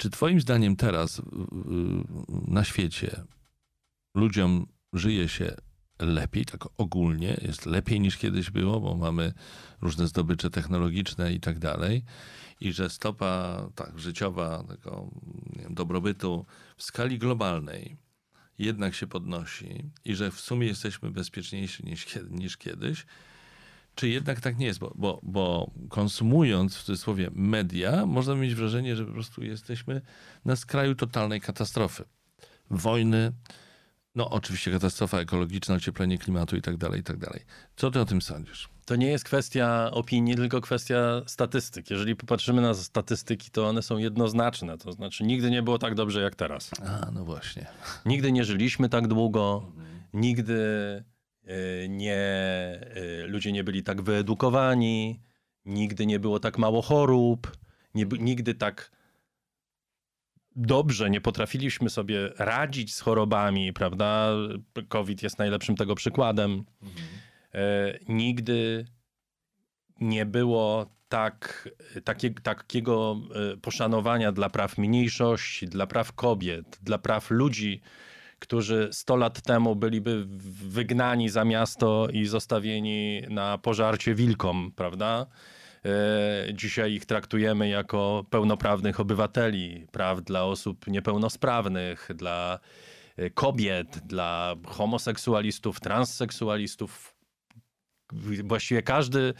[0.03, 1.23] Czy twoim zdaniem teraz
[2.49, 3.25] na świecie
[4.15, 5.57] ludziom żyje się
[5.99, 9.33] lepiej, tak ogólnie, jest lepiej niż kiedyś było, bo mamy
[9.81, 12.05] różne zdobycze technologiczne i tak dalej.
[12.61, 15.11] I że stopa tak, życiowa tego
[15.57, 16.47] wiem, dobrobytu
[16.77, 17.97] w skali globalnej
[18.59, 23.07] jednak się podnosi i że w sumie jesteśmy bezpieczniejsi niż, niż kiedyś,
[23.95, 24.79] czy jednak tak nie jest?
[24.79, 30.01] Bo, bo, bo konsumując w cudzysłowie media, można mieć wrażenie, że po prostu jesteśmy
[30.45, 32.05] na skraju totalnej katastrofy.
[32.71, 33.33] Wojny,
[34.15, 37.41] no oczywiście katastrofa ekologiczna, ocieplenie klimatu i tak dalej, i tak dalej.
[37.77, 38.69] Co ty o tym sądzisz?
[38.85, 41.91] To nie jest kwestia opinii, tylko kwestia statystyk.
[41.91, 44.79] Jeżeli popatrzymy na statystyki, to one są jednoznaczne.
[44.79, 46.71] To znaczy, nigdy nie było tak dobrze jak teraz.
[46.87, 47.67] A, no właśnie.
[48.07, 49.87] Nigdy nie żyliśmy tak długo, mhm.
[50.15, 50.55] nigdy
[51.89, 52.21] nie,
[52.97, 55.21] y, ludzie nie byli tak wyedukowani,
[55.65, 57.57] nigdy nie było tak mało chorób,
[57.95, 58.91] nie, nigdy tak
[60.57, 64.31] dobrze nie potrafiliśmy sobie radzić z chorobami, prawda?
[64.89, 66.65] COVID jest najlepszym tego przykładem.
[66.83, 67.07] Mhm.
[67.55, 68.87] E, nigdy
[70.01, 71.69] nie było tak,
[72.05, 73.17] takie, takiego
[73.63, 77.81] poszanowania dla praw mniejszości, dla praw kobiet, dla praw ludzi,
[78.43, 80.25] którzy 100 lat temu byliby
[80.69, 85.27] wygnani za miasto i zostawieni na pożarcie wilkom, prawda?
[85.85, 92.59] E, dzisiaj ich traktujemy jako pełnoprawnych obywateli, praw dla osób niepełnosprawnych, dla
[93.17, 97.15] e, kobiet, dla homoseksualistów, transseksualistów.
[98.45, 99.35] Właściwie każdy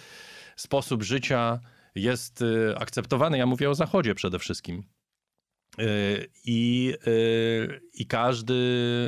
[0.57, 1.61] sposób życia
[1.95, 3.39] jest e, akceptowany.
[3.39, 4.92] Ja mówię o Zachodzie przede wszystkim.
[6.45, 6.95] I,
[7.95, 8.55] i każdy,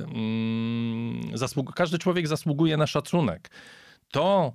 [0.07, 1.21] mm,
[1.75, 3.51] każdy człowiek zasługuje na szacunek.
[4.11, 4.53] To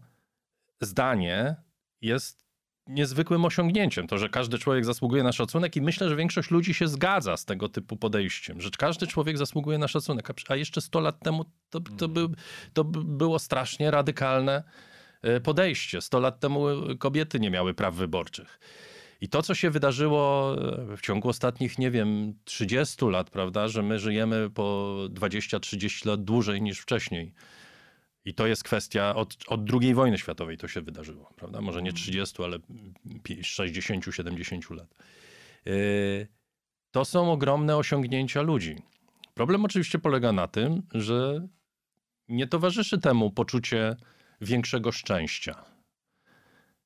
[0.81, 1.55] zdanie
[2.01, 2.49] jest
[2.87, 6.87] niezwykłym osiągnięciem, to, że każdy człowiek zasługuje na szacunek i myślę, że większość ludzi się
[6.87, 11.19] zgadza z tego typu podejściem, że każdy człowiek zasługuje na szacunek, a jeszcze 100 lat
[11.19, 12.27] temu to, to, by,
[12.73, 14.63] to było strasznie radykalne
[15.21, 16.01] e, podejście.
[16.01, 16.65] 100 lat temu
[16.99, 18.59] kobiety nie miały praw wyborczych.
[19.21, 20.55] I to, co się wydarzyło
[20.91, 26.23] e, w ciągu ostatnich, nie wiem, 30 lat, prawda, że my żyjemy po 20-30 lat
[26.23, 27.33] dłużej niż wcześniej
[28.25, 31.61] i to jest kwestia od, od II wojny światowej to się wydarzyło, prawda?
[31.61, 32.59] Może nie 30, ale
[33.41, 34.95] 60, 70 lat.
[35.65, 36.27] Yy,
[36.91, 38.75] to są ogromne osiągnięcia ludzi.
[39.33, 41.47] Problem oczywiście polega na tym, że
[42.27, 43.95] nie towarzyszy temu poczucie
[44.41, 45.68] większego szczęścia.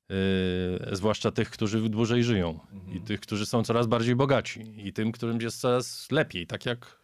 [0.08, 2.96] Yy, zwłaszcza tych, którzy dłużej żyją mhm.
[2.96, 7.00] i tych, którzy są coraz bardziej bogaci i tym, którym jest coraz lepiej, tak jak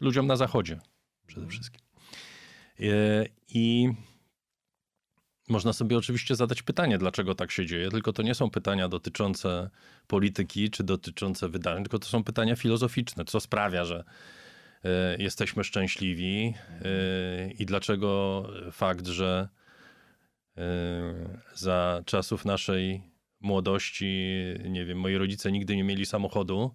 [0.00, 0.80] ludziom na zachodzie
[1.26, 1.50] przede mhm.
[1.50, 1.80] wszystkim.
[2.80, 2.84] E,
[3.48, 3.88] I
[5.48, 9.70] można sobie oczywiście zadać pytanie, dlaczego tak się dzieje, tylko to nie są pytania dotyczące
[10.06, 13.24] polityki czy dotyczące wydarzeń, tylko to są pytania filozoficzne.
[13.24, 14.04] Co sprawia, że
[14.84, 19.48] e, jesteśmy szczęśliwi e, i dlaczego fakt, że
[21.54, 23.02] za czasów naszej
[23.40, 24.34] młodości,
[24.68, 26.70] nie wiem, moi rodzice nigdy nie mieli samochodu,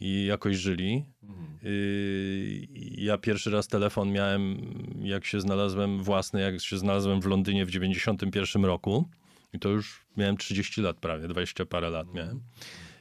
[0.00, 1.04] i jakoś żyli.
[1.22, 1.58] Mhm.
[1.64, 4.58] Y, ja pierwszy raz telefon miałem,
[5.00, 9.08] jak się znalazłem własny, jak się znalazłem w Londynie w 91 roku.
[9.52, 12.40] I to już miałem 30 lat prawie, 20 parę lat miałem.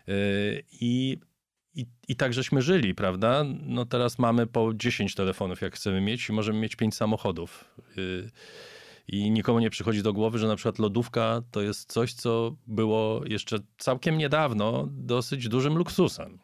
[0.09, 1.17] Y, I,
[1.73, 3.43] i, I tak żeśmy żyli, prawda?
[3.61, 7.75] No teraz mamy po 10 telefonów, jak chcemy mieć, i możemy mieć 5 samochodów.
[9.07, 13.21] I nikomu nie przychodzi do głowy, że na przykład lodówka to jest coś, co było
[13.25, 16.39] jeszcze całkiem niedawno dosyć dużym luksusem.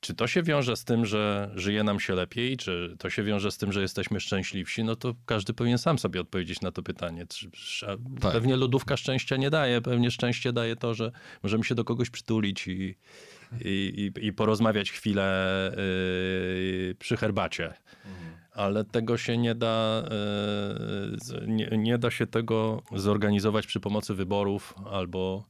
[0.00, 3.50] Czy to się wiąże z tym, że żyje nam się lepiej, czy to się wiąże
[3.50, 4.84] z tym, że jesteśmy szczęśliwsi?
[4.84, 7.26] No to każdy powinien sam sobie odpowiedzieć na to pytanie.
[8.20, 8.32] Tak.
[8.32, 11.12] Pewnie lodówka szczęścia nie daje, pewnie szczęście daje to, że
[11.42, 12.96] możemy się do kogoś przytulić i,
[13.64, 17.74] i, i porozmawiać chwilę yy, przy herbacie.
[18.04, 18.41] Mhm.
[18.54, 20.02] Ale tego się nie da,
[21.38, 25.44] yy, nie, nie da się tego zorganizować przy pomocy wyborów albo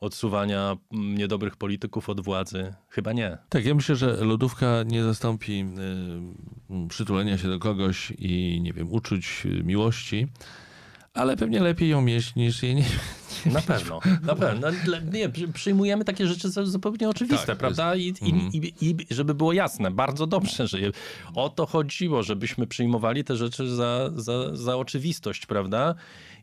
[0.00, 2.74] odsuwania niedobrych polityków od władzy?
[2.88, 3.38] Chyba nie.
[3.48, 5.64] Tak, ja myślę, że lodówka nie zastąpi
[6.84, 10.26] y, przytulenia się do kogoś i, nie wiem, uczuć miłości,
[11.14, 12.84] ale pewnie lepiej ją mieć niż jej nie,
[13.46, 14.68] Na pewno, na pewno.
[15.12, 17.94] Nie, przyjmujemy takie rzeczy za zupełnie oczywiste, tak, prawda?
[17.94, 18.50] I, i, mm.
[18.52, 20.78] i, I, żeby było jasne, bardzo dobrze, że
[21.34, 25.94] o to chodziło, żebyśmy przyjmowali te rzeczy za, za, za oczywistość, prawda?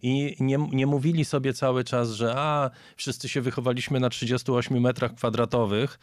[0.01, 5.15] I nie, nie mówili sobie cały czas, że a, wszyscy się wychowaliśmy na 38 metrach
[5.15, 5.99] kwadratowych,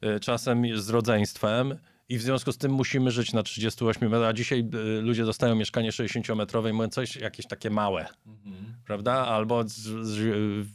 [0.00, 1.78] e, czasem z rodzeństwem,
[2.08, 5.54] i w związku z tym musimy żyć na 38 metrach, a dzisiaj y, ludzie dostają
[5.54, 8.74] mieszkanie 60-metrowe i mówią coś jakieś takie małe, mhm.
[8.84, 9.12] prawda?
[9.12, 9.74] Albo z,
[10.06, 10.66] z,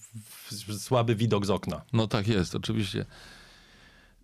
[0.50, 1.82] z, słaby widok z okna.
[1.94, 3.06] No tak jest, oczywiście.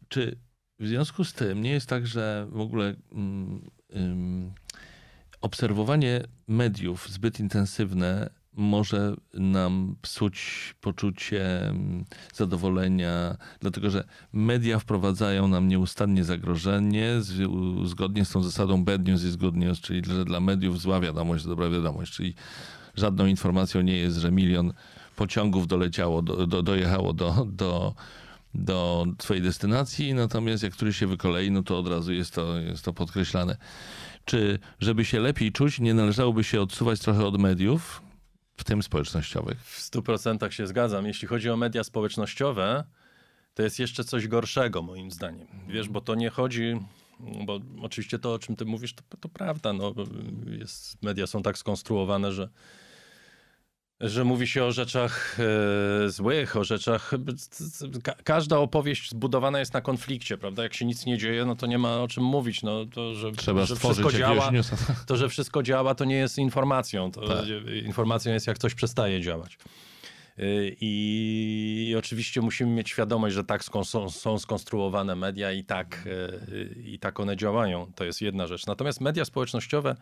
[0.10, 0.38] Czy
[0.80, 4.54] w związku z tym nie jest tak, że w ogóle um, um,
[5.42, 8.30] obserwowanie mediów zbyt intensywne
[8.60, 10.40] może nam psuć
[10.82, 14.04] poczucie mm, zadowolenia, dlatego że
[14.34, 17.16] media wprowadzają nam nieustannie zagrożenie,
[17.84, 21.46] zgodnie z tą zasadą bad news is good news, czyli że dla mediów zła wiadomość,
[21.46, 22.36] dobra wiadomość, czyli
[22.96, 24.74] żadną informacją nie jest, że milion
[25.16, 27.94] pociągów doleciało, do, do, dojechało do, do,
[28.54, 32.86] do twojej destynacji, natomiast jak któryś się wykolei, no to od razu jest to, jest
[32.86, 33.58] to podkreślane.
[34.26, 38.09] Czy żeby się lepiej czuć, nie należałoby się odsuwać trochę od mediów,
[38.60, 39.64] w tym społecznościowych.
[39.64, 41.06] W stu procentach się zgadzam.
[41.06, 42.84] Jeśli chodzi o media społecznościowe,
[43.54, 45.48] to jest jeszcze coś gorszego moim zdaniem.
[45.68, 46.80] Wiesz, bo to nie chodzi,
[47.20, 49.74] bo oczywiście to, o czym ty mówisz, to, to prawda.
[49.74, 49.94] No,
[50.60, 52.50] jest, media są tak skonstruowane, że
[54.02, 55.38] że mówi się o rzeczach
[56.06, 57.12] e, złych, o rzeczach.
[58.04, 60.64] Ka każda opowieść zbudowana jest na konflikcie, prawda?
[60.64, 62.64] Jak się nic nie dzieje, no to nie ma o czym mówić.
[62.64, 64.52] No, to, że, Trzeba że wszystko działa,
[65.08, 67.12] to, że wszystko działa, to nie jest informacją.
[67.12, 67.46] To tak.
[67.86, 69.58] Informacją jest, jak coś przestaje działać.
[70.38, 70.44] E,
[70.82, 76.82] I, I, oczywiście musimy mieć świadomość, że tak są, są skonstruowane media i tak, e,
[76.82, 77.92] i tak one działają.
[77.96, 78.68] To jest jedna rzecz.
[78.68, 79.96] Natomiast media społecznościowe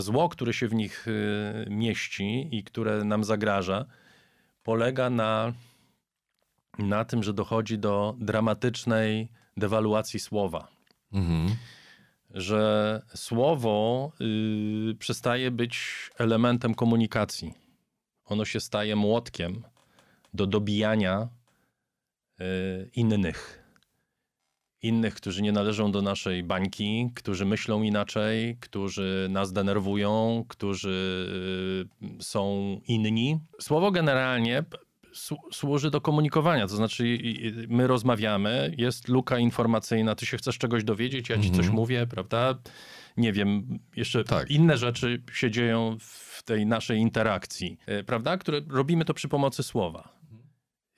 [0.00, 3.84] zło, które się w nich y, mieści i które nam zagraża,
[4.62, 5.52] polega na,
[6.78, 10.68] na tym, że dochodzi do dramatycznej dewaluacji słowa.
[11.12, 11.56] Mhm.
[12.30, 14.12] Że słowo
[14.90, 15.80] y, przestaje być
[16.18, 17.54] elementem komunikacji.
[18.24, 19.64] Ono się staje młotkiem
[20.34, 21.28] do dobijania
[22.40, 23.67] y, innych
[24.82, 31.26] innych, którzy nie należą do naszej bańki, którzy myślą inaczej, którzy nas denerwują, którzy
[32.20, 33.40] y, są inni.
[33.60, 34.64] Słowo generalnie
[35.52, 37.18] służy do komunikowania, to znaczy
[37.68, 41.74] my rozmawiamy, jest luka informacyjna, ty się chcesz czegoś dowiedzieć, ja ci coś mhm.
[41.74, 42.58] mówię, prawda?
[43.16, 44.50] Nie wiem, jeszcze tak.
[44.50, 48.36] inne rzeczy się dzieją w tej naszej interakcji, y, prawda?
[48.36, 50.18] Które robimy to przy pomocy słowa.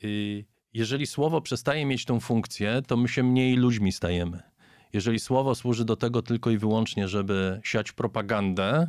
[0.05, 0.45] Y,
[0.75, 4.43] jeżeli słowo przestaje mieć tą funkcję, to my się mniej ludźmi stajemy.
[4.93, 8.89] Jeżeli słowo służy do tego tylko i wyłącznie, żeby siać propagandę,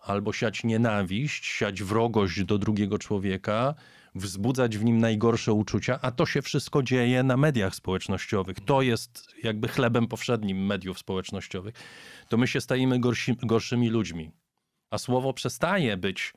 [0.00, 3.74] albo siać nienawiść, siać wrogość do drugiego człowieka,
[4.14, 8.60] wzbudzać w nim najgorsze uczucia, a to się wszystko dzieje na mediach społecznościowych.
[8.60, 11.74] To jest jakby chlebem powszednim mediów społecznościowych.
[12.28, 14.30] To my się stajemy gorsi, gorszymi ludźmi.
[14.90, 16.32] A słowo przestaje być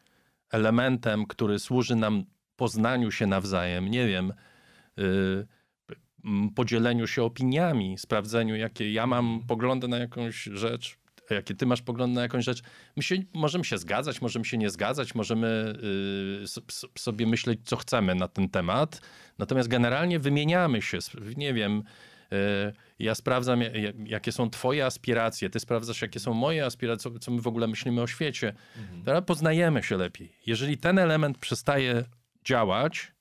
[0.52, 2.24] elementem, który służy nam
[2.56, 3.88] poznaniu się nawzajem.
[3.88, 4.34] Nie wiem,
[6.56, 9.48] podzieleniu się opiniami, sprawdzeniu, jakie ja mam mhm.
[9.48, 10.98] poglądy na jakąś rzecz,
[11.30, 12.62] jakie ty masz poglądy na jakąś rzecz.
[12.96, 15.74] My się, możemy się zgadzać, możemy się nie zgadzać, możemy
[16.44, 19.02] y, sobie myśleć, co chcemy na ten temat.
[19.38, 20.98] Natomiast generalnie wymieniamy się,
[21.38, 21.84] nie wiem,
[22.34, 22.36] y,
[23.00, 23.62] ja sprawdzam,
[24.06, 28.02] jakie są twoje aspiracje, ty sprawdzasz, jakie są moje aspiracje, co my w ogóle myślimy
[28.02, 28.54] o świecie.
[28.78, 29.04] Mhm.
[29.04, 30.36] Teraz poznajemy się lepiej.
[30.46, 32.04] Jeżeli ten element przestaje
[32.46, 33.15] działać,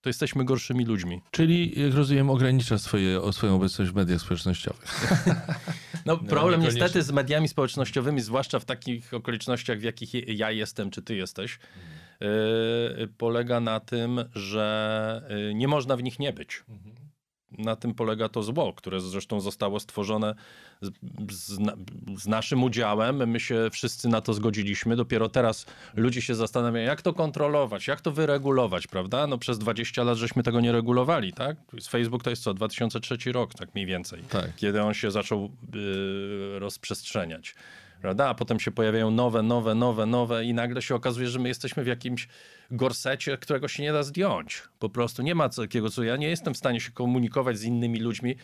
[0.00, 1.22] to jesteśmy gorszymi ludźmi.
[1.30, 5.00] Czyli, jak rozumiem, ogranicza swoje, swoją obecność w mediach społecznościowych.
[6.06, 10.90] No, problem no, niestety z mediami społecznościowymi, zwłaszcza w takich okolicznościach, w jakich ja jestem,
[10.90, 11.58] czy ty jesteś,
[12.20, 12.28] yy,
[13.18, 16.64] polega na tym, że yy, nie można w nich nie być.
[16.68, 16.99] Mhm
[17.58, 20.34] na tym polega to zło, które zresztą zostało stworzone
[20.80, 20.90] z,
[21.32, 21.58] z,
[22.22, 23.28] z, naszym udziałem.
[23.28, 24.96] My się wszyscy na to zgodziliśmy.
[24.96, 29.26] Dopiero teraz ludzie się zastanawiają, jak to kontrolować, jak to wyregulować, prawda?
[29.26, 31.56] No przez 20 lat żeśmy tego nie regulowali, tak?
[31.90, 34.56] Facebook to jest co, 2003 rok, tak mniej więcej, tak.
[34.56, 37.54] kiedy on się zaczął y, rozprzestrzeniać
[38.00, 38.28] prawda?
[38.28, 41.84] A potem się pojawiają nowe, nowe, nowe, nowe i nagle się okazuje, że my jesteśmy
[41.84, 42.28] w jakimś
[42.70, 44.62] gorsecie, którego się nie da zdjąć.
[44.78, 48.00] Po prostu nie ma takiego, co ja nie jestem w stanie się komunikować z innymi
[48.00, 48.36] ludźmi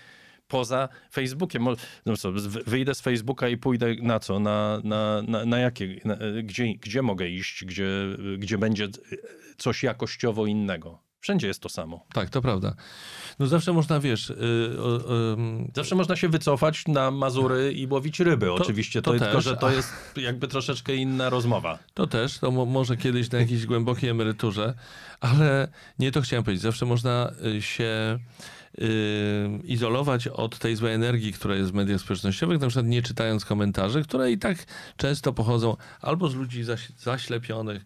[0.49, 1.67] poza Facebookiem.
[2.07, 2.33] No co,
[2.67, 4.41] wyjdę z Facebooka i pójdę na co?
[4.41, 6.01] Na, na, na, na jakie?
[6.05, 7.65] Na, gdzie, gdzie mogę iść?
[7.65, 7.89] Gdzie,
[8.39, 8.89] gdzie będzie
[9.57, 11.06] coś jakościowo innego?
[11.27, 12.05] Wszędzie jest to samo.
[12.13, 12.75] Tak, to prawda.
[13.39, 14.29] No zawsze można, wiesz...
[14.29, 18.47] Yy, yy, zawsze można się wycofać na Mazury i łowić ryby.
[18.47, 21.79] To, Oczywiście, to, to tylko, że to jest jakby troszeczkę inna rozmowa.
[21.95, 24.75] To też, to mo może kiedyś na jakiejś głębokiej emeryturze,
[25.21, 25.69] ale
[25.99, 26.63] nie to chciałem powiedzieć.
[26.63, 28.19] Zawsze można y, się
[28.79, 28.87] yy,
[29.65, 34.03] izolować od tej złej energii, która jest w mediach społecznościowych, na przykład nie czytając komentarzy,
[34.03, 34.67] które i tak
[34.97, 37.85] często pochodzą albo z ludzi zaś zaślepionych,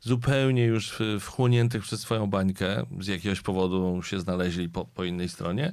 [0.00, 5.72] zupełnie już wchłoniętych przez swoją bańkę, z jakiegoś powodu się znaleźli po, po innej stronie,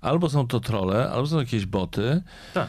[0.00, 2.22] albo są to trole, albo są jakieś boty.
[2.54, 2.68] Tak.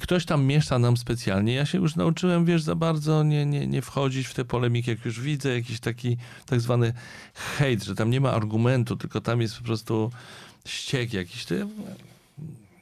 [0.00, 1.54] Ktoś tam miesza nam specjalnie.
[1.54, 5.04] Ja się już nauczyłem, wiesz, za bardzo nie, nie, nie wchodzić w te polemiki, jak
[5.04, 6.92] już widzę jakiś taki tak zwany
[7.34, 10.10] hejt, że tam nie ma argumentu, tylko tam jest po prostu
[10.66, 11.44] ściek jakiś.
[11.44, 11.54] To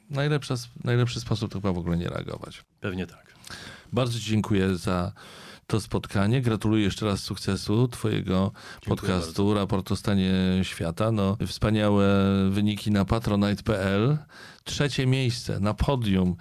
[0.09, 2.63] najlepsza, najlepszy sposób to chyba w ogóle nie reagować.
[2.81, 3.33] Pewnie tak.
[3.93, 5.11] Bardzo dziękuję za
[5.69, 6.41] to spotkanie.
[6.41, 9.53] Gratuluję jeszcze raz sukcesu Twojego Dziękuję podcastu, bardzo.
[9.53, 10.31] raport o stanie
[10.63, 11.11] świata.
[11.11, 14.17] No, wspaniałe wyniki na patronite.pl.
[14.63, 16.35] Trzecie miejsce na podium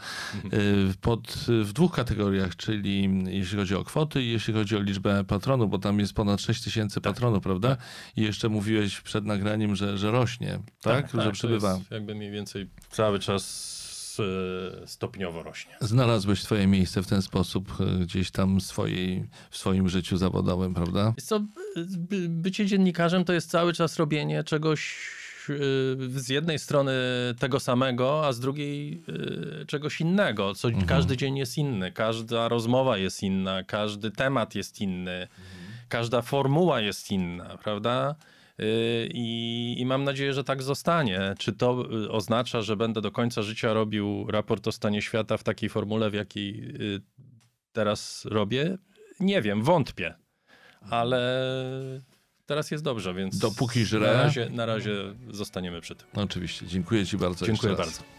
[0.45, 5.24] y, pod, w dwóch kategoriach, czyli jeśli chodzi o kwoty i jeśli chodzi o liczbę
[5.24, 7.14] patronów, bo tam jest ponad 6 tysięcy tak.
[7.14, 7.68] patronów, prawda?
[7.68, 7.87] Tak.
[8.16, 11.12] I jeszcze mówiłeś przed nagraniem, że, że rośnie, tak?
[11.12, 11.81] tak że tak, przybywa.
[11.91, 13.78] jakby mniej więcej cały czas
[14.87, 15.73] stopniowo rośnie.
[15.81, 21.14] Znalazłeś swoje miejsce w ten sposób e, gdzieś tam swojej, w swoim życiu zawodowym, prawda?
[21.23, 21.41] Co,
[22.29, 24.97] bycie dziennikarzem to jest cały czas robienie czegoś
[25.51, 25.55] e,
[26.21, 26.93] z jednej strony
[27.39, 29.03] tego samego, a z drugiej
[29.66, 30.55] czegoś innego.
[30.55, 30.87] Co, mhm.
[30.87, 35.29] Każdy dzień jest inny, każda rozmowa jest inna, każdy temat jest inny, mhm.
[35.89, 38.14] każda formuła jest inna, prawda?
[39.15, 41.35] I, I, mam nadzieję, że tak zostanie.
[41.39, 45.43] Czy to y, oznacza, że będę do końca życia robił raport o stanie świata w
[45.43, 47.01] takiej formule, w jakiej y,
[47.73, 48.79] teraz robię?
[49.21, 50.15] Nie wiem, wątpię.
[50.81, 51.21] Ale
[52.47, 54.07] teraz jest dobrze, więc dopóki żre.
[54.07, 54.95] Na razie, na razie
[55.31, 56.07] zostaniemy przy tym.
[56.15, 56.67] Oczywiście.
[56.67, 57.47] Dziękuję Ci bardzo.
[57.47, 58.18] Dziękuję bardzo.